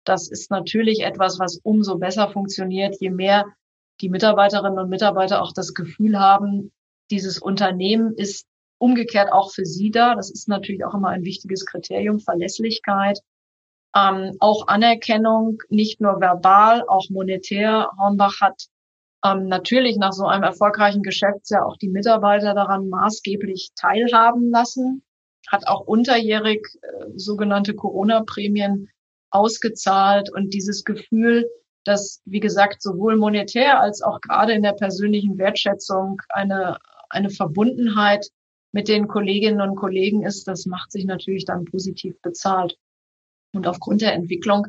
[0.04, 3.46] Das ist natürlich etwas, was umso besser funktioniert, je mehr
[4.02, 6.72] die Mitarbeiterinnen und Mitarbeiter auch das Gefühl haben,
[7.12, 8.48] dieses Unternehmen ist
[8.78, 10.16] umgekehrt auch für sie da.
[10.16, 13.20] Das ist natürlich auch immer ein wichtiges Kriterium, Verlässlichkeit.
[13.96, 17.90] Ähm, auch Anerkennung, nicht nur verbal, auch monetär.
[17.98, 18.66] Hornbach hat
[19.26, 25.04] ähm, natürlich nach so einem erfolgreichen Geschäftsjahr auch die Mitarbeiter daran maßgeblich teilhaben lassen,
[25.48, 28.90] hat auch unterjährig äh, sogenannte Corona-Prämien
[29.32, 31.50] ausgezahlt und dieses Gefühl,
[31.84, 36.78] dass, wie gesagt, sowohl monetär als auch gerade in der persönlichen Wertschätzung eine,
[37.10, 38.28] eine Verbundenheit
[38.72, 42.78] mit den Kolleginnen und Kollegen ist, das macht sich natürlich dann positiv bezahlt.
[43.54, 44.68] Und aufgrund der Entwicklung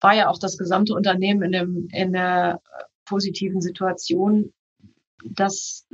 [0.00, 2.60] war ja auch das gesamte Unternehmen in, dem, in der
[3.04, 4.52] positiven Situation,
[5.24, 5.86] dass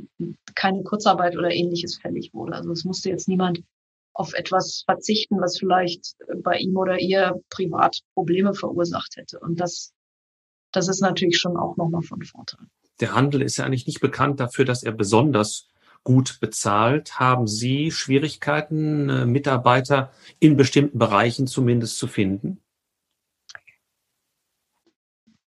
[0.55, 2.53] keine Kurzarbeit oder ähnliches fällig wurde.
[2.53, 3.63] Also es musste jetzt niemand
[4.13, 9.39] auf etwas verzichten, was vielleicht bei ihm oder ihr privat Probleme verursacht hätte.
[9.39, 9.93] Und das,
[10.71, 12.65] das ist natürlich schon auch nochmal von Vorteil.
[12.99, 15.69] Der Handel ist ja eigentlich nicht bekannt dafür, dass er besonders
[16.03, 17.19] gut bezahlt.
[17.19, 22.59] Haben Sie Schwierigkeiten, äh, Mitarbeiter in bestimmten Bereichen zumindest zu finden?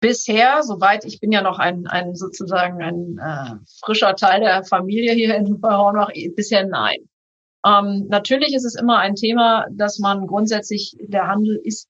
[0.04, 5.14] Bisher, soweit ich bin ja noch ein, ein sozusagen ein äh, frischer Teil der Familie
[5.14, 7.10] hier in Hornbach, bisher nein.
[7.66, 11.88] Ähm, natürlich ist es immer ein Thema, dass man grundsätzlich, der Handel ist,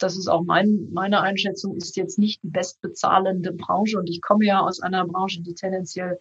[0.00, 4.44] das ist auch mein, meine Einschätzung, ist jetzt nicht die bestbezahlende Branche und ich komme
[4.44, 6.18] ja aus einer Branche, die tendenziell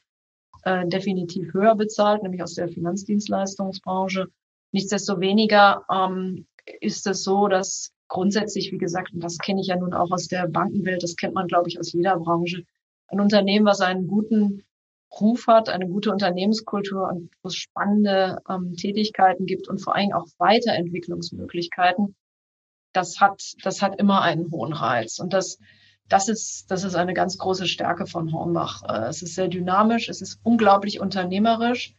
[0.63, 4.27] äh, definitiv höher bezahlt, nämlich aus der Finanzdienstleistungsbranche.
[4.73, 6.45] Nichtsdestoweniger ähm,
[6.82, 10.28] ist es so, dass grundsätzlich, wie gesagt, und das kenne ich ja nun auch aus
[10.28, 12.63] der Bankenwelt, das kennt man, glaube ich, aus jeder Branche,
[13.08, 14.63] ein Unternehmen, was einen guten
[15.19, 20.12] Ruf hat, eine gute Unternehmenskultur und wo es spannende ähm, Tätigkeiten gibt und vor allem
[20.12, 22.15] auch Weiterentwicklungsmöglichkeiten,
[22.91, 25.19] das hat, das hat immer einen hohen Reiz.
[25.19, 25.58] Und das,
[26.10, 28.84] das ist, das ist eine ganz große Stärke von Hornbach.
[28.89, 31.95] Äh, es ist sehr dynamisch, es ist unglaublich unternehmerisch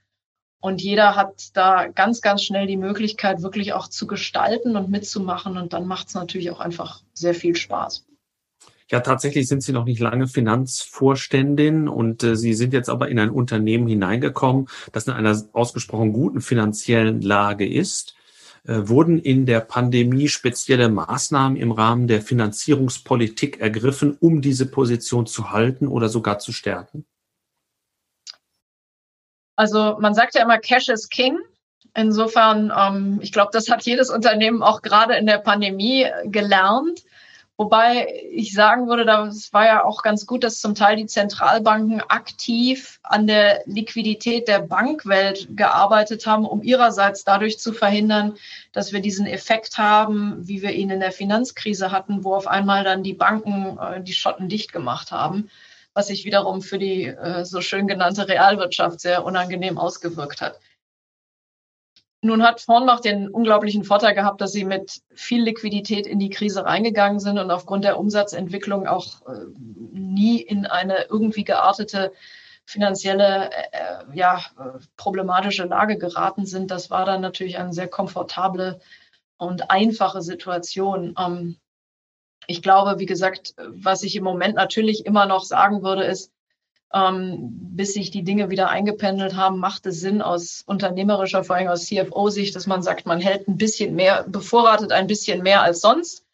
[0.62, 5.56] und jeder hat da ganz, ganz schnell die Möglichkeit, wirklich auch zu gestalten und mitzumachen.
[5.56, 8.06] Und dann macht es natürlich auch einfach sehr viel Spaß.
[8.88, 13.18] Ja, tatsächlich sind Sie noch nicht lange Finanzvorständin und äh, Sie sind jetzt aber in
[13.18, 18.14] ein Unternehmen hineingekommen, das in einer ausgesprochen guten finanziellen Lage ist.
[18.64, 25.26] Äh, wurden in der Pandemie spezielle Maßnahmen im Rahmen der Finanzierungspolitik ergriffen, um diese Position
[25.26, 27.04] zu halten oder sogar zu stärken?
[29.56, 31.38] Also man sagt ja immer, Cash is King.
[31.94, 37.02] Insofern, ähm, ich glaube, das hat jedes Unternehmen auch gerade in der Pandemie gelernt.
[37.58, 42.00] Wobei ich sagen würde, das war ja auch ganz gut, dass zum Teil die Zentralbanken
[42.00, 48.36] aktiv an der Liquidität der Bankwelt gearbeitet haben, um ihrerseits dadurch zu verhindern,
[48.72, 52.84] dass wir diesen Effekt haben, wie wir ihn in der Finanzkrise hatten, wo auf einmal
[52.84, 55.50] dann die Banken äh, die Schotten dicht gemacht haben
[55.94, 60.58] was sich wiederum für die äh, so schön genannte Realwirtschaft sehr unangenehm ausgewirkt hat.
[62.24, 66.64] Nun hat Hornbach den unglaublichen Vorteil gehabt, dass sie mit viel Liquidität in die Krise
[66.64, 69.46] reingegangen sind und aufgrund der Umsatzentwicklung auch äh,
[69.92, 72.12] nie in eine irgendwie geartete
[72.64, 74.40] finanzielle, äh, ja,
[74.96, 76.70] problematische Lage geraten sind.
[76.70, 78.80] Das war dann natürlich eine sehr komfortable
[79.36, 81.16] und einfache Situation.
[81.18, 81.56] Ähm,
[82.46, 86.32] ich glaube, wie gesagt, was ich im Moment natürlich immer noch sagen würde, ist,
[86.94, 91.68] ähm, bis sich die Dinge wieder eingependelt haben, macht es Sinn aus unternehmerischer, vor allem
[91.68, 95.80] aus CFO-Sicht, dass man sagt, man hält ein bisschen mehr, bevorratet ein bisschen mehr als
[95.80, 96.24] sonst.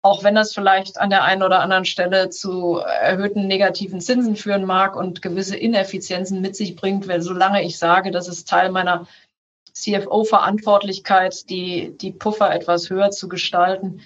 [0.00, 4.64] Auch wenn das vielleicht an der einen oder anderen Stelle zu erhöhten negativen Zinsen führen
[4.64, 9.08] mag und gewisse Ineffizienzen mit sich bringt, weil solange ich sage, das ist Teil meiner
[9.72, 14.02] CFO-Verantwortlichkeit, die, die Puffer etwas höher zu gestalten,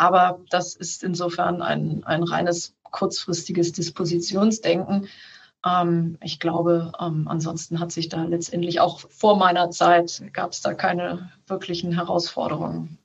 [0.00, 5.08] aber das ist insofern ein, ein reines kurzfristiges Dispositionsdenken.
[5.64, 10.62] Ähm, ich glaube, ähm, ansonsten hat sich da letztendlich auch vor meiner Zeit gab es
[10.62, 12.96] da keine wirklichen Herausforderungen.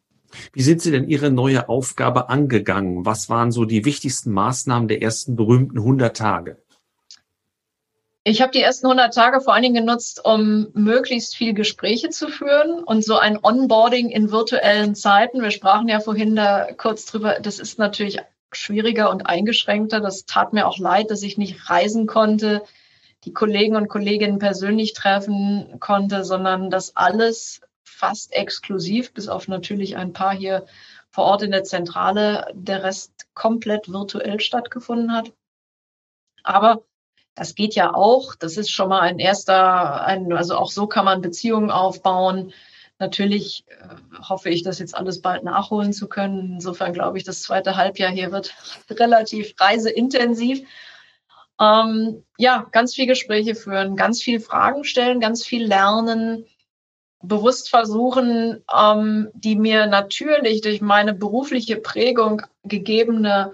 [0.53, 3.05] Wie sind Sie denn Ihre neue Aufgabe angegangen?
[3.05, 6.63] Was waren so die wichtigsten Maßnahmen der ersten berühmten 100 Tage?
[8.27, 12.27] Ich habe die ersten 100 Tage vor allen Dingen genutzt, um möglichst viel Gespräche zu
[12.27, 15.43] führen und so ein Onboarding in virtuellen Zeiten.
[15.43, 17.39] Wir sprachen ja vorhin da kurz drüber.
[17.39, 18.17] Das ist natürlich
[18.51, 20.01] schwieriger und eingeschränkter.
[20.01, 22.63] Das tat mir auch leid, dass ich nicht reisen konnte,
[23.25, 29.97] die Kollegen und Kolleginnen persönlich treffen konnte, sondern das alles fast exklusiv, bis auf natürlich
[29.97, 30.65] ein paar hier
[31.11, 35.31] vor Ort in der Zentrale, der Rest komplett virtuell stattgefunden hat.
[36.41, 36.81] Aber
[37.36, 38.36] das geht ja auch.
[38.36, 42.54] Das ist schon mal ein erster, ein, also auch so kann man Beziehungen aufbauen.
[42.98, 43.95] Natürlich äh,
[44.28, 46.54] hoffe ich, das jetzt alles bald nachholen zu können.
[46.54, 48.56] Insofern glaube ich, das zweite Halbjahr hier wird
[48.89, 50.65] relativ reiseintensiv.
[51.60, 56.45] Ähm, ja, ganz viel Gespräche führen, ganz viel Fragen stellen, ganz viel lernen,
[57.21, 63.54] bewusst versuchen, ähm, die mir natürlich durch meine berufliche Prägung gegebene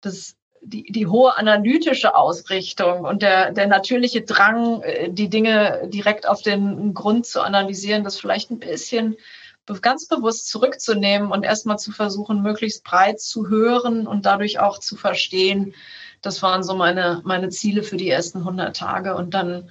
[0.00, 6.28] das die, die hohe analytische Ausrichtung und der, der natürliche Drang, äh, die Dinge direkt
[6.28, 9.16] auf den Grund zu analysieren, das vielleicht ein bisschen
[9.80, 14.96] ganz bewusst zurückzunehmen und erstmal zu versuchen, möglichst breit zu hören und dadurch auch zu
[14.96, 15.74] verstehen.
[16.22, 19.14] Das waren so meine, meine Ziele für die ersten 100 Tage.
[19.14, 19.70] Und dann,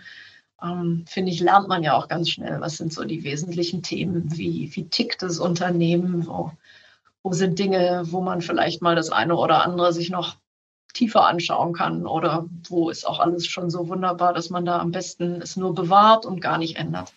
[0.64, 4.38] ähm, finde ich, lernt man ja auch ganz schnell, was sind so die wesentlichen Themen,
[4.38, 6.54] wie, wie tickt das Unternehmen, wo,
[7.22, 10.38] wo sind Dinge, wo man vielleicht mal das eine oder andere sich noch
[10.94, 14.92] tiefer anschauen kann oder wo ist auch alles schon so wunderbar, dass man da am
[14.92, 17.14] besten es nur bewahrt und gar nicht ändert.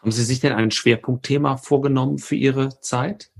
[0.00, 3.30] Haben Sie sich denn ein Schwerpunktthema vorgenommen für Ihre Zeit?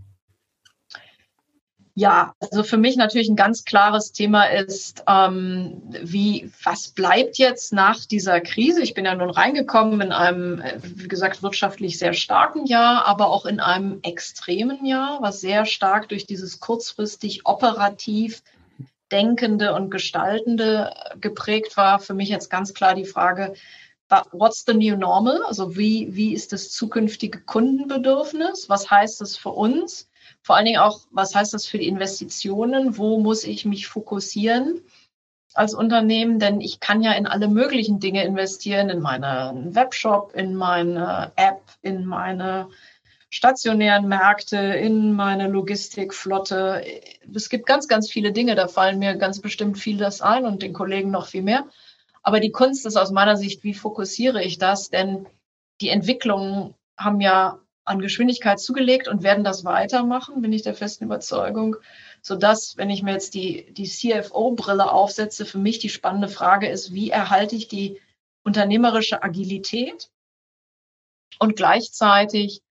[1.99, 7.73] Ja, also für mich natürlich ein ganz klares Thema ist, ähm, wie, was bleibt jetzt
[7.73, 8.83] nach dieser Krise?
[8.83, 13.47] Ich bin ja nun reingekommen in einem, wie gesagt, wirtschaftlich sehr starken Jahr, aber auch
[13.47, 18.43] in einem extremen Jahr, was sehr stark durch dieses kurzfristig operativ
[19.13, 21.99] Denkende und Gestaltende geprägt war.
[21.99, 23.55] Für mich jetzt ganz klar die Frage,
[24.33, 25.43] what's the new normal?
[25.47, 28.69] Also wie, wie ist das zukünftige Kundenbedürfnis?
[28.69, 30.09] Was heißt das für uns?
[30.43, 32.99] Vor allen Dingen auch, was heißt das für die Investitionen?
[32.99, 34.81] Wo muss ich mich fokussieren
[35.55, 36.39] als Unternehmen?
[36.39, 41.63] Denn ich kann ja in alle möglichen Dinge investieren, in meinen Webshop, in meine App,
[41.83, 42.69] in meine
[43.37, 46.83] stationären Märkte, in meine Logistikflotte.
[47.35, 50.73] Es gibt ganz, ganz viele Dinge, da fallen mir ganz bestimmt vieles ein und den
[50.73, 51.67] Kollegen noch viel mehr.
[52.23, 54.89] Aber die Kunst ist aus meiner Sicht, wie fokussiere ich das?
[54.89, 55.27] Denn
[55.83, 61.05] die Entwicklungen haben ja an Geschwindigkeit zugelegt und werden das weitermachen, bin ich der festen
[61.05, 61.77] Überzeugung,
[62.23, 66.95] sodass, wenn ich mir jetzt die, die CFO-Brille aufsetze, für mich die spannende Frage ist,
[66.95, 68.01] wie erhalte ich die
[68.45, 70.09] unternehmerische Agilität
[71.39, 72.63] und gleichzeitig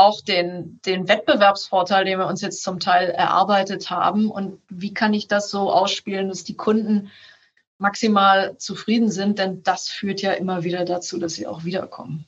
[0.00, 5.14] auch den, den Wettbewerbsvorteil, den wir uns jetzt zum Teil erarbeitet haben und wie kann
[5.14, 7.10] ich das so ausspielen, dass die Kunden
[7.78, 12.26] maximal zufrieden sind, denn das führt ja immer wieder dazu, dass sie auch wiederkommen.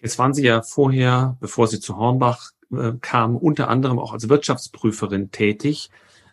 [0.00, 4.28] Jetzt waren Sie ja vorher, bevor Sie zu Hornbach äh, kamen, unter anderem auch als
[4.28, 5.90] Wirtschaftsprüferin tätig.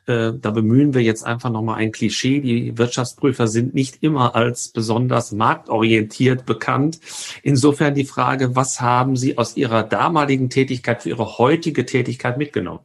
[0.08, 2.40] Äh, da bemühen wir jetzt einfach nochmal ein Klischee.
[2.40, 7.00] Die Wirtschaftsprüfer sind nicht immer als besonders marktorientiert bekannt.
[7.44, 12.80] Insofern die Frage, was haben Sie aus Ihrer damaligen Tätigkeit für Ihre heutige Tätigkeit mitgenommen?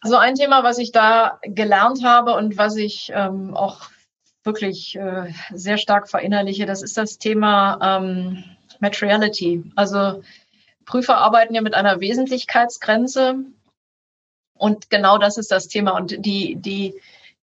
[0.00, 3.90] Also ein Thema, was ich da gelernt habe und was ich ähm, auch
[4.42, 8.42] wirklich äh, sehr stark verinnerliche, das ist das Thema ähm,
[8.80, 9.70] Materiality.
[9.76, 10.22] Also
[10.84, 13.44] Prüfer arbeiten ja mit einer Wesentlichkeitsgrenze
[14.60, 15.92] und genau das ist das Thema.
[15.92, 16.94] Und die, die,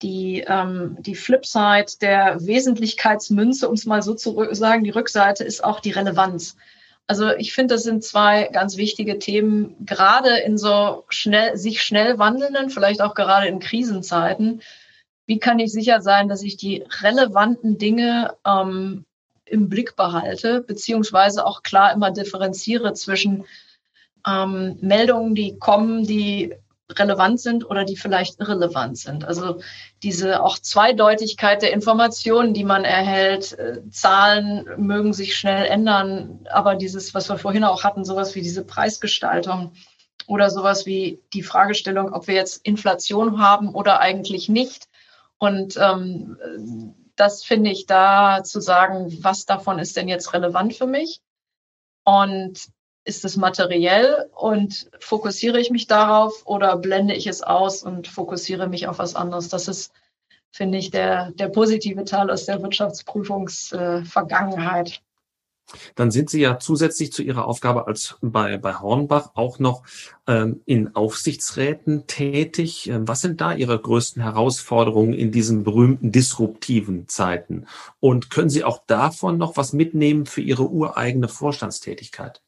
[0.00, 5.62] die, ähm, die Flipside der Wesentlichkeitsmünze, um es mal so zu sagen, die Rückseite ist
[5.62, 6.56] auch die Relevanz.
[7.06, 12.18] Also ich finde, das sind zwei ganz wichtige Themen, gerade in so schnell, sich schnell
[12.18, 14.62] wandelnden, vielleicht auch gerade in Krisenzeiten.
[15.26, 19.04] Wie kann ich sicher sein, dass ich die relevanten Dinge ähm,
[19.44, 23.44] im Blick behalte, beziehungsweise auch klar immer differenziere zwischen
[24.26, 26.54] ähm, Meldungen, die kommen, die
[26.98, 29.24] relevant sind oder die vielleicht irrelevant sind.
[29.24, 29.60] Also
[30.02, 36.74] diese auch Zweideutigkeit der Informationen, die man erhält, äh, Zahlen mögen sich schnell ändern, aber
[36.74, 39.72] dieses, was wir vorhin auch hatten, sowas wie diese Preisgestaltung
[40.26, 44.88] oder sowas wie die Fragestellung, ob wir jetzt Inflation haben oder eigentlich nicht.
[45.38, 46.36] Und ähm,
[47.16, 51.20] das finde ich da zu sagen, was davon ist denn jetzt relevant für mich?
[52.04, 52.68] Und
[53.04, 58.68] ist es materiell und fokussiere ich mich darauf oder blende ich es aus und fokussiere
[58.68, 59.48] mich auf was anderes?
[59.48, 59.92] Das ist,
[60.50, 64.90] finde ich, der, der positive Teil aus der Wirtschaftsprüfungsvergangenheit.
[64.90, 64.98] Äh,
[65.94, 69.82] Dann sind Sie ja zusätzlich zu Ihrer Aufgabe als bei, bei Hornbach auch noch
[70.28, 72.88] ähm, in Aufsichtsräten tätig.
[72.88, 77.66] Ähm, was sind da Ihre größten Herausforderungen in diesen berühmten disruptiven Zeiten?
[77.98, 82.40] Und können Sie auch davon noch was mitnehmen für Ihre ureigene Vorstandstätigkeit?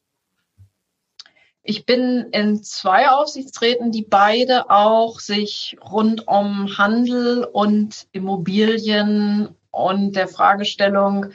[1.67, 10.15] Ich bin in zwei Aufsichtsräten, die beide auch sich rund um Handel und Immobilien und
[10.15, 11.33] der Fragestellung,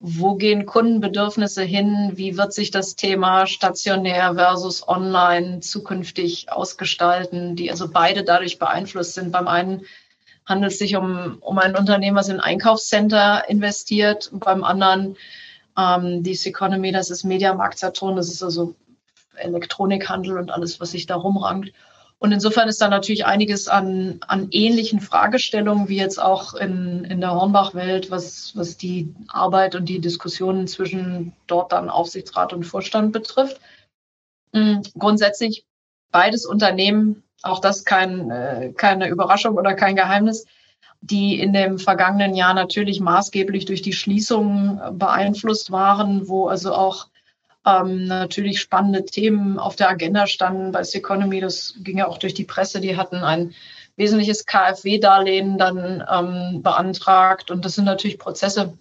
[0.00, 2.12] wo gehen Kundenbedürfnisse hin?
[2.14, 9.12] Wie wird sich das Thema stationär versus online zukünftig ausgestalten, die also beide dadurch beeinflusst
[9.12, 9.30] sind.
[9.30, 9.82] Beim einen
[10.46, 15.16] handelt es sich um, um ein Unternehmen, was in Einkaufscenter investiert, beim anderen
[15.76, 18.74] ähm, This Economy, das ist Mediamarkt Saturn, das ist also
[19.36, 21.72] Elektronikhandel und alles, was sich da rumrangt.
[22.18, 27.20] Und insofern ist da natürlich einiges an, an ähnlichen Fragestellungen wie jetzt auch in, in
[27.20, 33.12] der Hornbach-Welt, was, was die Arbeit und die Diskussionen zwischen dort dann Aufsichtsrat und Vorstand
[33.12, 33.60] betrifft.
[34.52, 34.82] Mhm.
[34.98, 35.66] Grundsätzlich
[36.10, 40.46] beides Unternehmen, auch das kein, äh, keine Überraschung oder kein Geheimnis,
[41.02, 47.08] die in dem vergangenen Jahr natürlich maßgeblich durch die Schließungen beeinflusst waren, wo also auch
[47.66, 51.40] ähm, natürlich spannende Themen auf der Agenda standen bei Economy.
[51.40, 52.80] Das ging ja auch durch die Presse.
[52.80, 53.54] Die hatten ein
[53.96, 57.50] wesentliches KfW-Darlehen dann ähm, beantragt.
[57.50, 58.78] Und das sind natürlich Prozesse,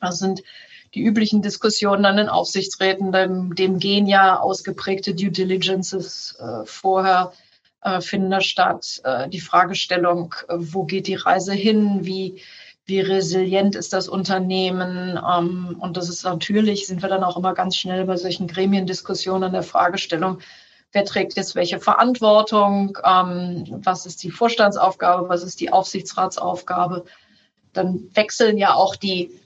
[0.00, 0.42] das sind
[0.94, 7.32] die üblichen Diskussionen dann in Aufsichtsräten, dem, dem gehen ja ausgeprägte Due Diligences äh, vorher
[7.82, 9.02] äh, finden da statt.
[9.04, 12.40] Äh, die Fragestellung, äh, wo geht die Reise hin, wie,
[12.88, 15.18] wie resilient ist das Unternehmen?
[15.18, 19.44] Ähm, und das ist natürlich, sind wir dann auch immer ganz schnell bei solchen Gremiendiskussionen
[19.44, 20.38] an der Fragestellung,
[20.92, 27.04] wer trägt jetzt welche Verantwortung, ähm, was ist die Vorstandsaufgabe, was ist die Aufsichtsratsaufgabe.
[27.74, 29.38] Dann wechseln ja auch die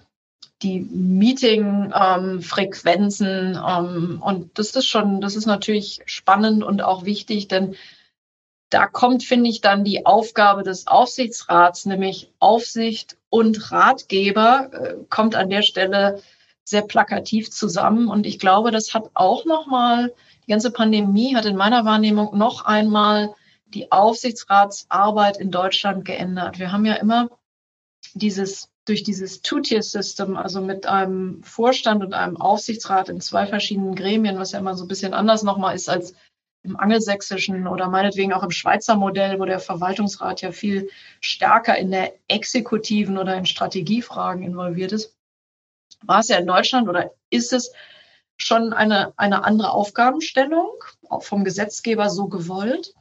[0.63, 3.57] die Meeting-Frequenzen.
[3.57, 7.75] Ähm, ähm, und das ist schon, das ist natürlich spannend und auch wichtig, denn
[8.73, 15.35] da kommt, finde ich, dann die Aufgabe des Aufsichtsrats, nämlich Aufsicht und Ratgeber, äh, kommt
[15.35, 16.23] an der Stelle
[16.65, 18.09] sehr plakativ zusammen.
[18.09, 20.13] Und ich glaube, das hat auch nochmal,
[20.47, 23.35] die ganze Pandemie hat in meiner Wahrnehmung noch einmal
[23.67, 26.59] die Aufsichtsratsarbeit in Deutschland geändert.
[26.59, 27.29] Wir haben ja immer
[28.15, 34.39] dieses durch dieses Two-Tier-System, also mit einem Vorstand und einem Aufsichtsrat in zwei verschiedenen Gremien,
[34.39, 36.15] was ja immer so ein bisschen anders nochmal ist als
[36.65, 40.91] im angelsächsischen oder meinetwegen auch im Schweizer Modell, wo der Verwaltungsrat ja viel
[41.21, 45.17] stärker in der exekutiven oder in Strategiefragen involviert ist,
[46.03, 47.73] war es ja in Deutschland oder ist es
[48.37, 50.71] schon eine, eine andere Aufgabenstellung,
[51.09, 52.95] auch vom Gesetzgeber so gewollt.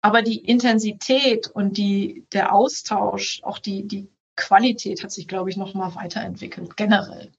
[0.00, 5.56] Aber die Intensität und die, der Austausch, auch die, die Qualität hat sich, glaube ich,
[5.56, 7.32] noch mal weiterentwickelt, generell.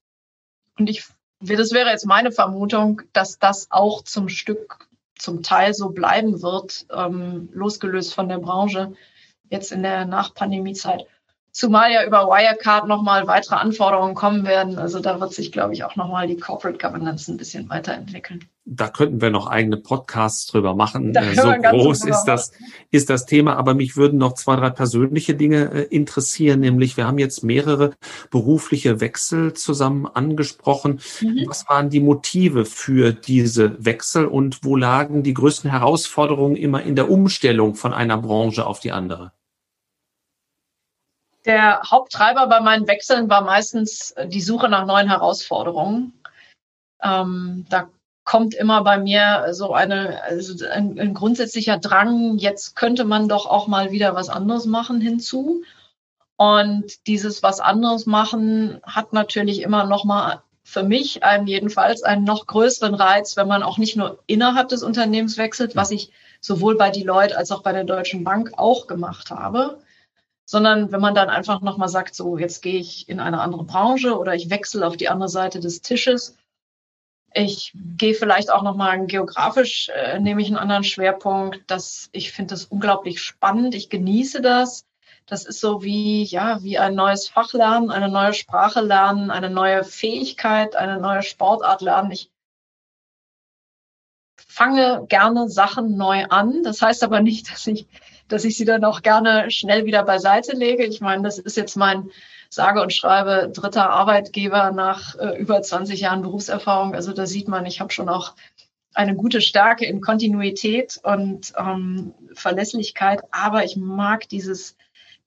[0.77, 1.05] Und ich,
[1.39, 4.84] das wäre jetzt meine Vermutung, dass das auch zum Stück,
[5.18, 8.93] zum Teil so bleiben wird, ähm, losgelöst von der Branche,
[9.49, 11.05] jetzt in der Nachpandemiezeit.
[11.51, 14.78] Zumal ja über Wirecard nochmal weitere Anforderungen kommen werden.
[14.78, 18.49] Also da wird sich, glaube ich, auch nochmal die Corporate Governance ein bisschen weiterentwickeln.
[18.68, 21.13] Da könnten wir noch eigene Podcasts drüber machen.
[21.36, 22.51] So groß ist das,
[22.89, 23.57] ist das Thema.
[23.57, 26.61] Aber mich würden noch zwei, drei persönliche Dinge äh, interessieren.
[26.61, 27.91] Nämlich, wir haben jetzt mehrere
[28.32, 30.99] berufliche Wechsel zusammen angesprochen.
[31.22, 31.45] Mhm.
[31.47, 36.95] Was waren die Motive für diese Wechsel und wo lagen die größten Herausforderungen immer in
[36.95, 39.32] der Umstellung von einer Branche auf die andere?
[41.45, 46.13] Der Haupttreiber bei meinen Wechseln war meistens äh, die Suche nach neuen Herausforderungen.
[47.03, 47.89] Ähm, da
[48.26, 53.45] kommt immer bei mir so eine, also ein, ein, grundsätzlicher Drang, jetzt könnte man doch
[53.45, 55.63] auch mal wieder was anderes machen hinzu.
[56.38, 62.26] Und dieses was anderes machen hat natürlich immer noch mal für mich einen jedenfalls einen
[62.26, 66.11] noch größeren Reiz, wenn man auch nicht nur innerhalb des Unternehmens wechselt, was ich
[66.41, 69.80] sowohl bei Deloitte als auch bei der Deutschen Bank auch gemacht habe
[70.45, 74.17] sondern wenn man dann einfach nochmal sagt, so jetzt gehe ich in eine andere Branche
[74.17, 76.38] oder ich wechsle auf die andere Seite des Tisches.
[77.38, 81.59] Ich gehe vielleicht auch nochmal geografisch, äh, nehme ich einen anderen Schwerpunkt.
[81.67, 83.75] Das, ich finde das unglaublich spannend.
[83.75, 84.86] Ich genieße das.
[85.25, 89.49] Das ist so wie, ja, wie ein neues Fach lernen, eine neue Sprache lernen, eine
[89.49, 92.11] neue Fähigkeit, eine neue Sportart lernen.
[92.11, 92.31] Ich
[94.38, 96.63] fange gerne Sachen neu an.
[96.63, 97.86] Das heißt aber nicht, dass ich
[98.27, 100.83] dass ich sie dann auch gerne schnell wieder beiseite lege.
[100.86, 102.09] Ich meine, das ist jetzt mein
[102.49, 106.95] sage und schreibe dritter Arbeitgeber nach äh, über 20 Jahren Berufserfahrung.
[106.95, 108.33] Also da sieht man, ich habe schon auch
[108.93, 114.75] eine gute Stärke in Kontinuität und ähm, Verlässlichkeit, aber ich mag dieses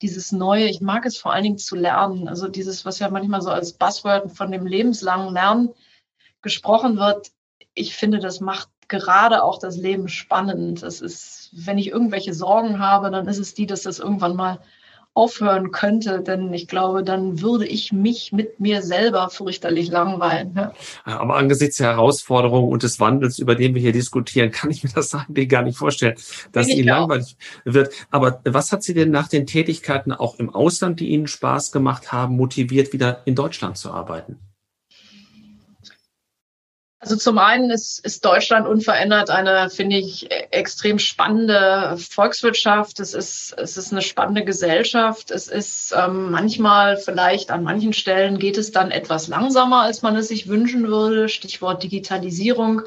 [0.03, 2.29] dieses Neue, ich mag es vor allen Dingen zu lernen.
[2.29, 5.71] Also dieses, was ja manchmal so als Buzzword von dem lebenslangen Lernen
[6.43, 7.33] gesprochen wird.
[7.75, 10.83] Ich finde, das macht gerade auch das Leben spannend.
[10.83, 14.61] Es ist, wenn ich irgendwelche Sorgen habe, dann ist es die, dass das irgendwann mal
[15.19, 20.55] aufhören könnte, denn ich glaube, dann würde ich mich mit mir selber fürchterlich langweilen.
[20.57, 20.73] Ja.
[21.05, 24.91] Aber angesichts der Herausforderungen und des Wandels, über den wir hier diskutieren, kann ich mir
[24.95, 26.15] das eigentlich gar nicht vorstellen,
[26.53, 27.93] dass Ihnen langweilig wird.
[28.11, 32.13] Aber was hat Sie denn nach den Tätigkeiten auch im Ausland, die Ihnen Spaß gemacht
[32.13, 34.39] haben, motiviert, wieder in Deutschland zu arbeiten?
[37.01, 42.99] Also zum einen ist, ist Deutschland unverändert eine, finde ich, extrem spannende Volkswirtschaft.
[42.99, 45.31] Es ist, es ist eine spannende Gesellschaft.
[45.31, 50.17] Es ist ähm, manchmal vielleicht an manchen Stellen geht es dann etwas langsamer, als man
[50.17, 51.29] es sich wünschen würde.
[51.29, 52.83] Stichwort Digitalisierung.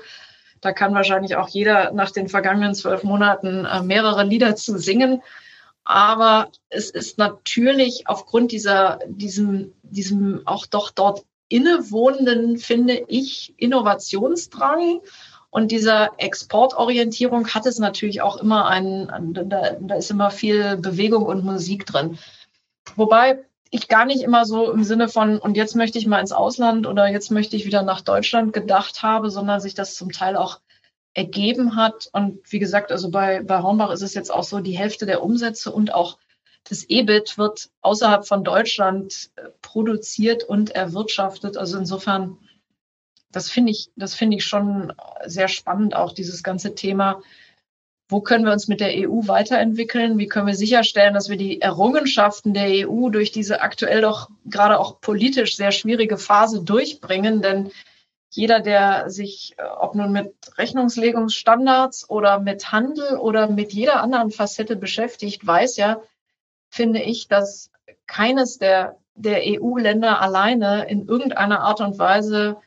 [0.59, 5.21] Da kann wahrscheinlich auch jeder nach den vergangenen zwölf Monaten äh, mehrere Lieder zu singen.
[5.85, 15.01] Aber es ist natürlich aufgrund dieser, diesem, diesem auch doch dort innewohnenden, finde ich, Innovationsdrang
[15.49, 21.25] und dieser Exportorientierung hat es natürlich auch immer einen, da, da ist immer viel Bewegung
[21.25, 22.17] und Musik drin.
[22.95, 26.31] Wobei ich gar nicht immer so im Sinne von, und jetzt möchte ich mal ins
[26.31, 30.37] Ausland oder jetzt möchte ich wieder nach Deutschland gedacht habe, sondern sich das zum Teil
[30.37, 30.61] auch
[31.13, 32.09] ergeben hat.
[32.13, 35.21] Und wie gesagt, also bei, bei Hornbach ist es jetzt auch so, die Hälfte der
[35.21, 36.17] Umsätze und auch
[36.69, 41.57] das EBIT wird außerhalb von Deutschland äh, produziert und erwirtschaftet.
[41.57, 42.37] Also insofern,
[43.31, 44.93] das finde ich, das finde ich schon
[45.25, 47.21] sehr spannend, auch dieses ganze Thema.
[48.09, 50.17] Wo können wir uns mit der EU weiterentwickeln?
[50.17, 54.79] Wie können wir sicherstellen, dass wir die Errungenschaften der EU durch diese aktuell doch gerade
[54.79, 57.41] auch politisch sehr schwierige Phase durchbringen?
[57.41, 57.71] Denn
[58.29, 64.31] jeder, der sich, äh, ob nun mit Rechnungslegungsstandards oder mit Handel oder mit jeder anderen
[64.31, 66.01] Facette beschäftigt, weiß ja,
[66.71, 67.69] finde ich, dass
[68.07, 72.57] keines der, der EU-Länder alleine in irgendeiner Art und Weise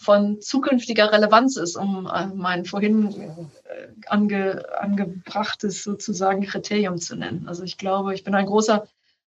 [0.00, 7.48] von zukünftiger Relevanz ist, um äh, mein vorhin äh, ange, angebrachtes sozusagen Kriterium zu nennen.
[7.48, 8.86] Also ich glaube, ich bin ein großer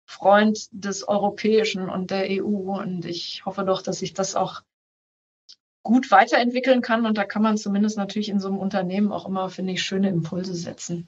[0.05, 4.63] Freund des Europäischen und der EU und ich hoffe doch, dass sich das auch
[5.83, 9.49] gut weiterentwickeln kann und da kann man zumindest natürlich in so einem Unternehmen auch immer,
[9.49, 11.07] finde ich, schöne Impulse setzen.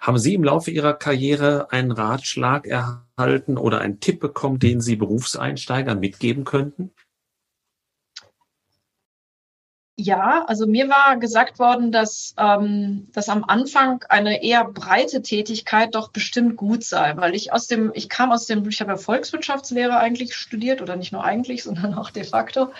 [0.00, 4.96] Haben Sie im Laufe Ihrer Karriere einen Ratschlag erhalten oder einen Tipp bekommen, den Sie
[4.96, 6.92] Berufseinsteigern mitgeben könnten?
[10.00, 15.96] Ja, also mir war gesagt worden, dass, ähm, dass am Anfang eine eher breite Tätigkeit
[15.96, 18.96] doch bestimmt gut sei, weil ich aus dem, ich kam aus dem, ich habe ja
[18.96, 22.70] Volkswirtschaftslehre eigentlich studiert oder nicht nur eigentlich, sondern auch de facto.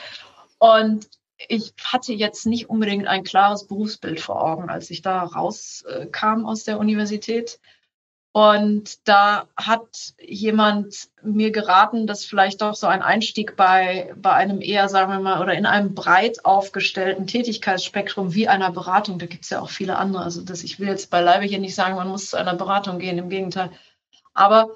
[0.59, 1.09] Und
[1.47, 6.64] ich hatte jetzt nicht unbedingt ein klares Berufsbild vor Augen, als ich da rauskam aus
[6.64, 7.61] der Universität.
[8.32, 14.61] Und da hat jemand mir geraten, dass vielleicht doch so ein Einstieg bei, bei einem
[14.61, 19.45] eher, sagen wir mal, oder in einem breit aufgestellten Tätigkeitsspektrum wie einer Beratung, da gibt
[19.45, 22.09] es ja auch viele andere, also dass ich will jetzt beileibe hier nicht sagen, man
[22.09, 23.70] muss zu einer Beratung gehen, im Gegenteil.
[24.34, 24.68] Aber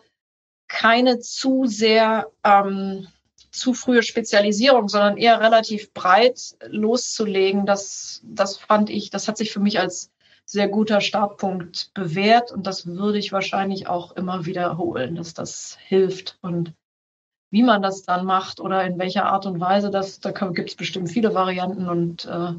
[0.66, 3.06] keine zu sehr ähm,
[3.53, 9.53] zu frühe Spezialisierung, sondern eher relativ breit loszulegen, das, das fand ich, das hat sich
[9.53, 10.11] für mich als
[10.44, 16.38] sehr guter Startpunkt bewährt und das würde ich wahrscheinlich auch immer wiederholen, dass das hilft
[16.40, 16.72] und
[17.50, 20.74] wie man das dann macht oder in welcher Art und Weise, das, da gibt es
[20.74, 22.55] bestimmt viele Varianten und äh,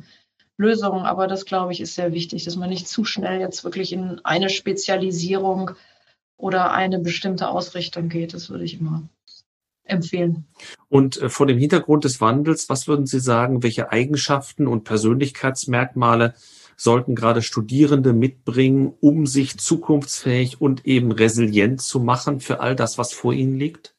[0.57, 3.91] Lösungen, aber das glaube ich ist sehr wichtig, dass man nicht zu schnell jetzt wirklich
[3.91, 5.71] in eine Spezialisierung
[6.37, 8.35] oder eine bestimmte Ausrichtung geht.
[8.35, 9.01] Das würde ich immer
[9.83, 10.45] empfehlen.
[10.89, 16.33] Und äh, vor dem Hintergrund des Wandels, was würden Sie sagen, welche Eigenschaften und Persönlichkeitsmerkmale
[16.75, 22.97] sollten gerade Studierende mitbringen, um sich zukunftsfähig und eben resilient zu machen für all das,
[22.97, 23.95] was vor ihnen liegt?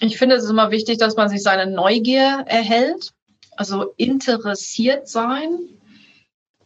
[0.00, 3.12] Ich finde, es ist immer wichtig, dass man sich seine Neugier erhält,
[3.56, 5.58] also interessiert sein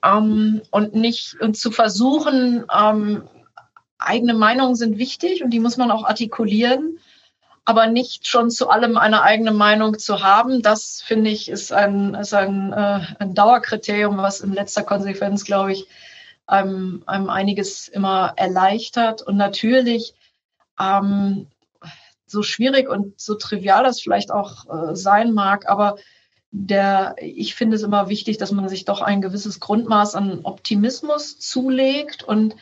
[0.02, 3.28] ähm, und nicht und zu versuchen, ähm,
[3.98, 6.98] eigene Meinungen sind wichtig und die muss man auch artikulieren,
[7.64, 10.62] aber nicht schon zu allem eine eigene Meinung zu haben.
[10.62, 15.72] Das finde ich ist ein, ist ein, äh, ein Dauerkriterium, was in letzter Konsequenz, glaube
[15.72, 15.86] ich,
[16.46, 19.22] einem, einem einiges immer erleichtert.
[19.22, 20.14] Und natürlich,
[20.80, 21.48] ähm,
[22.26, 25.96] so schwierig und so trivial das vielleicht auch äh, sein mag, aber
[26.50, 31.38] der, ich finde es immer wichtig, dass man sich doch ein gewisses Grundmaß an Optimismus
[31.38, 32.56] zulegt und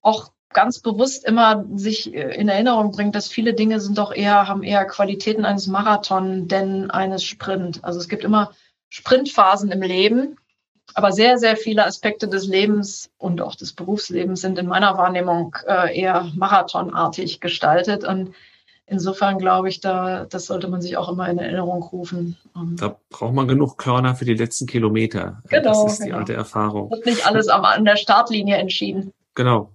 [0.00, 4.48] auch ganz bewusst immer sich äh, in Erinnerung bringt, dass viele Dinge sind doch eher,
[4.48, 7.84] haben eher Qualitäten eines Marathon denn eines Sprint.
[7.84, 8.52] Also es gibt immer
[8.88, 10.36] Sprintphasen im Leben,
[10.94, 15.56] aber sehr, sehr viele Aspekte des Lebens und auch des Berufslebens sind in meiner Wahrnehmung
[15.66, 18.04] äh, eher marathonartig gestaltet.
[18.04, 18.34] Und
[18.86, 22.36] insofern glaube ich, da, das sollte man sich auch immer in Erinnerung rufen.
[22.76, 25.42] Da braucht man genug Körner für die letzten Kilometer.
[25.48, 25.84] Genau.
[25.84, 26.18] Das ist die genau.
[26.18, 26.90] alte Erfahrung.
[26.90, 29.12] Wird nicht alles an der Startlinie entschieden.
[29.34, 29.70] Genau.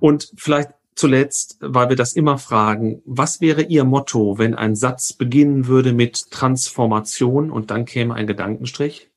[0.00, 5.12] Und vielleicht zuletzt, weil wir das immer fragen, was wäre Ihr Motto, wenn ein Satz
[5.12, 9.10] beginnen würde mit Transformation und dann käme ein Gedankenstrich?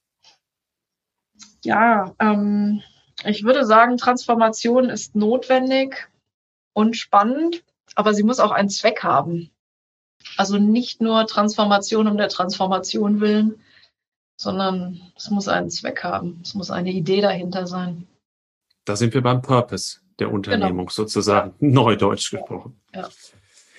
[1.64, 2.82] Ja, ähm,
[3.24, 6.08] ich würde sagen, Transformation ist notwendig
[6.74, 7.64] und spannend,
[7.96, 9.52] aber sie muss auch einen Zweck haben.
[10.38, 13.60] Also nicht nur Transformation um der Transformation willen,
[14.38, 16.40] sondern es muss einen Zweck haben.
[16.44, 18.08] Es muss eine Idee dahinter sein.
[18.86, 20.38] Da sind wir beim Purpose der genau.
[20.38, 20.92] Unternehmung genau.
[20.92, 22.76] sozusagen, neudeutsch gesprochen.
[22.94, 23.10] Ja.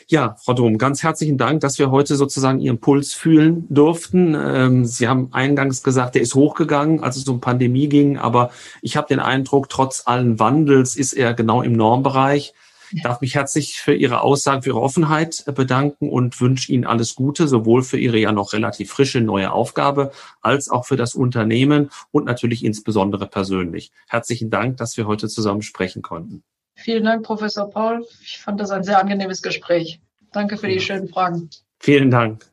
[0.09, 4.37] Ja, Frau Dom, ganz herzlichen Dank, dass wir heute sozusagen Ihren Puls fühlen durften.
[4.39, 8.97] Ähm, Sie haben eingangs gesagt, der ist hochgegangen, als es um Pandemie ging, aber ich
[8.97, 12.55] habe den Eindruck, trotz allen Wandels ist er genau im Normbereich.
[12.93, 17.14] Ich darf mich herzlich für Ihre Aussagen, für Ihre Offenheit bedanken und wünsche Ihnen alles
[17.14, 21.91] Gute, sowohl für Ihre ja noch relativ frische neue Aufgabe als auch für das Unternehmen
[22.11, 23.93] und natürlich insbesondere persönlich.
[24.09, 26.43] Herzlichen Dank, dass wir heute zusammen sprechen konnten.
[26.74, 28.07] Vielen Dank, Professor Paul.
[28.22, 30.01] Ich fand das ein sehr angenehmes Gespräch.
[30.32, 31.49] Danke für die schönen Fragen.
[31.78, 32.47] Vielen Dank.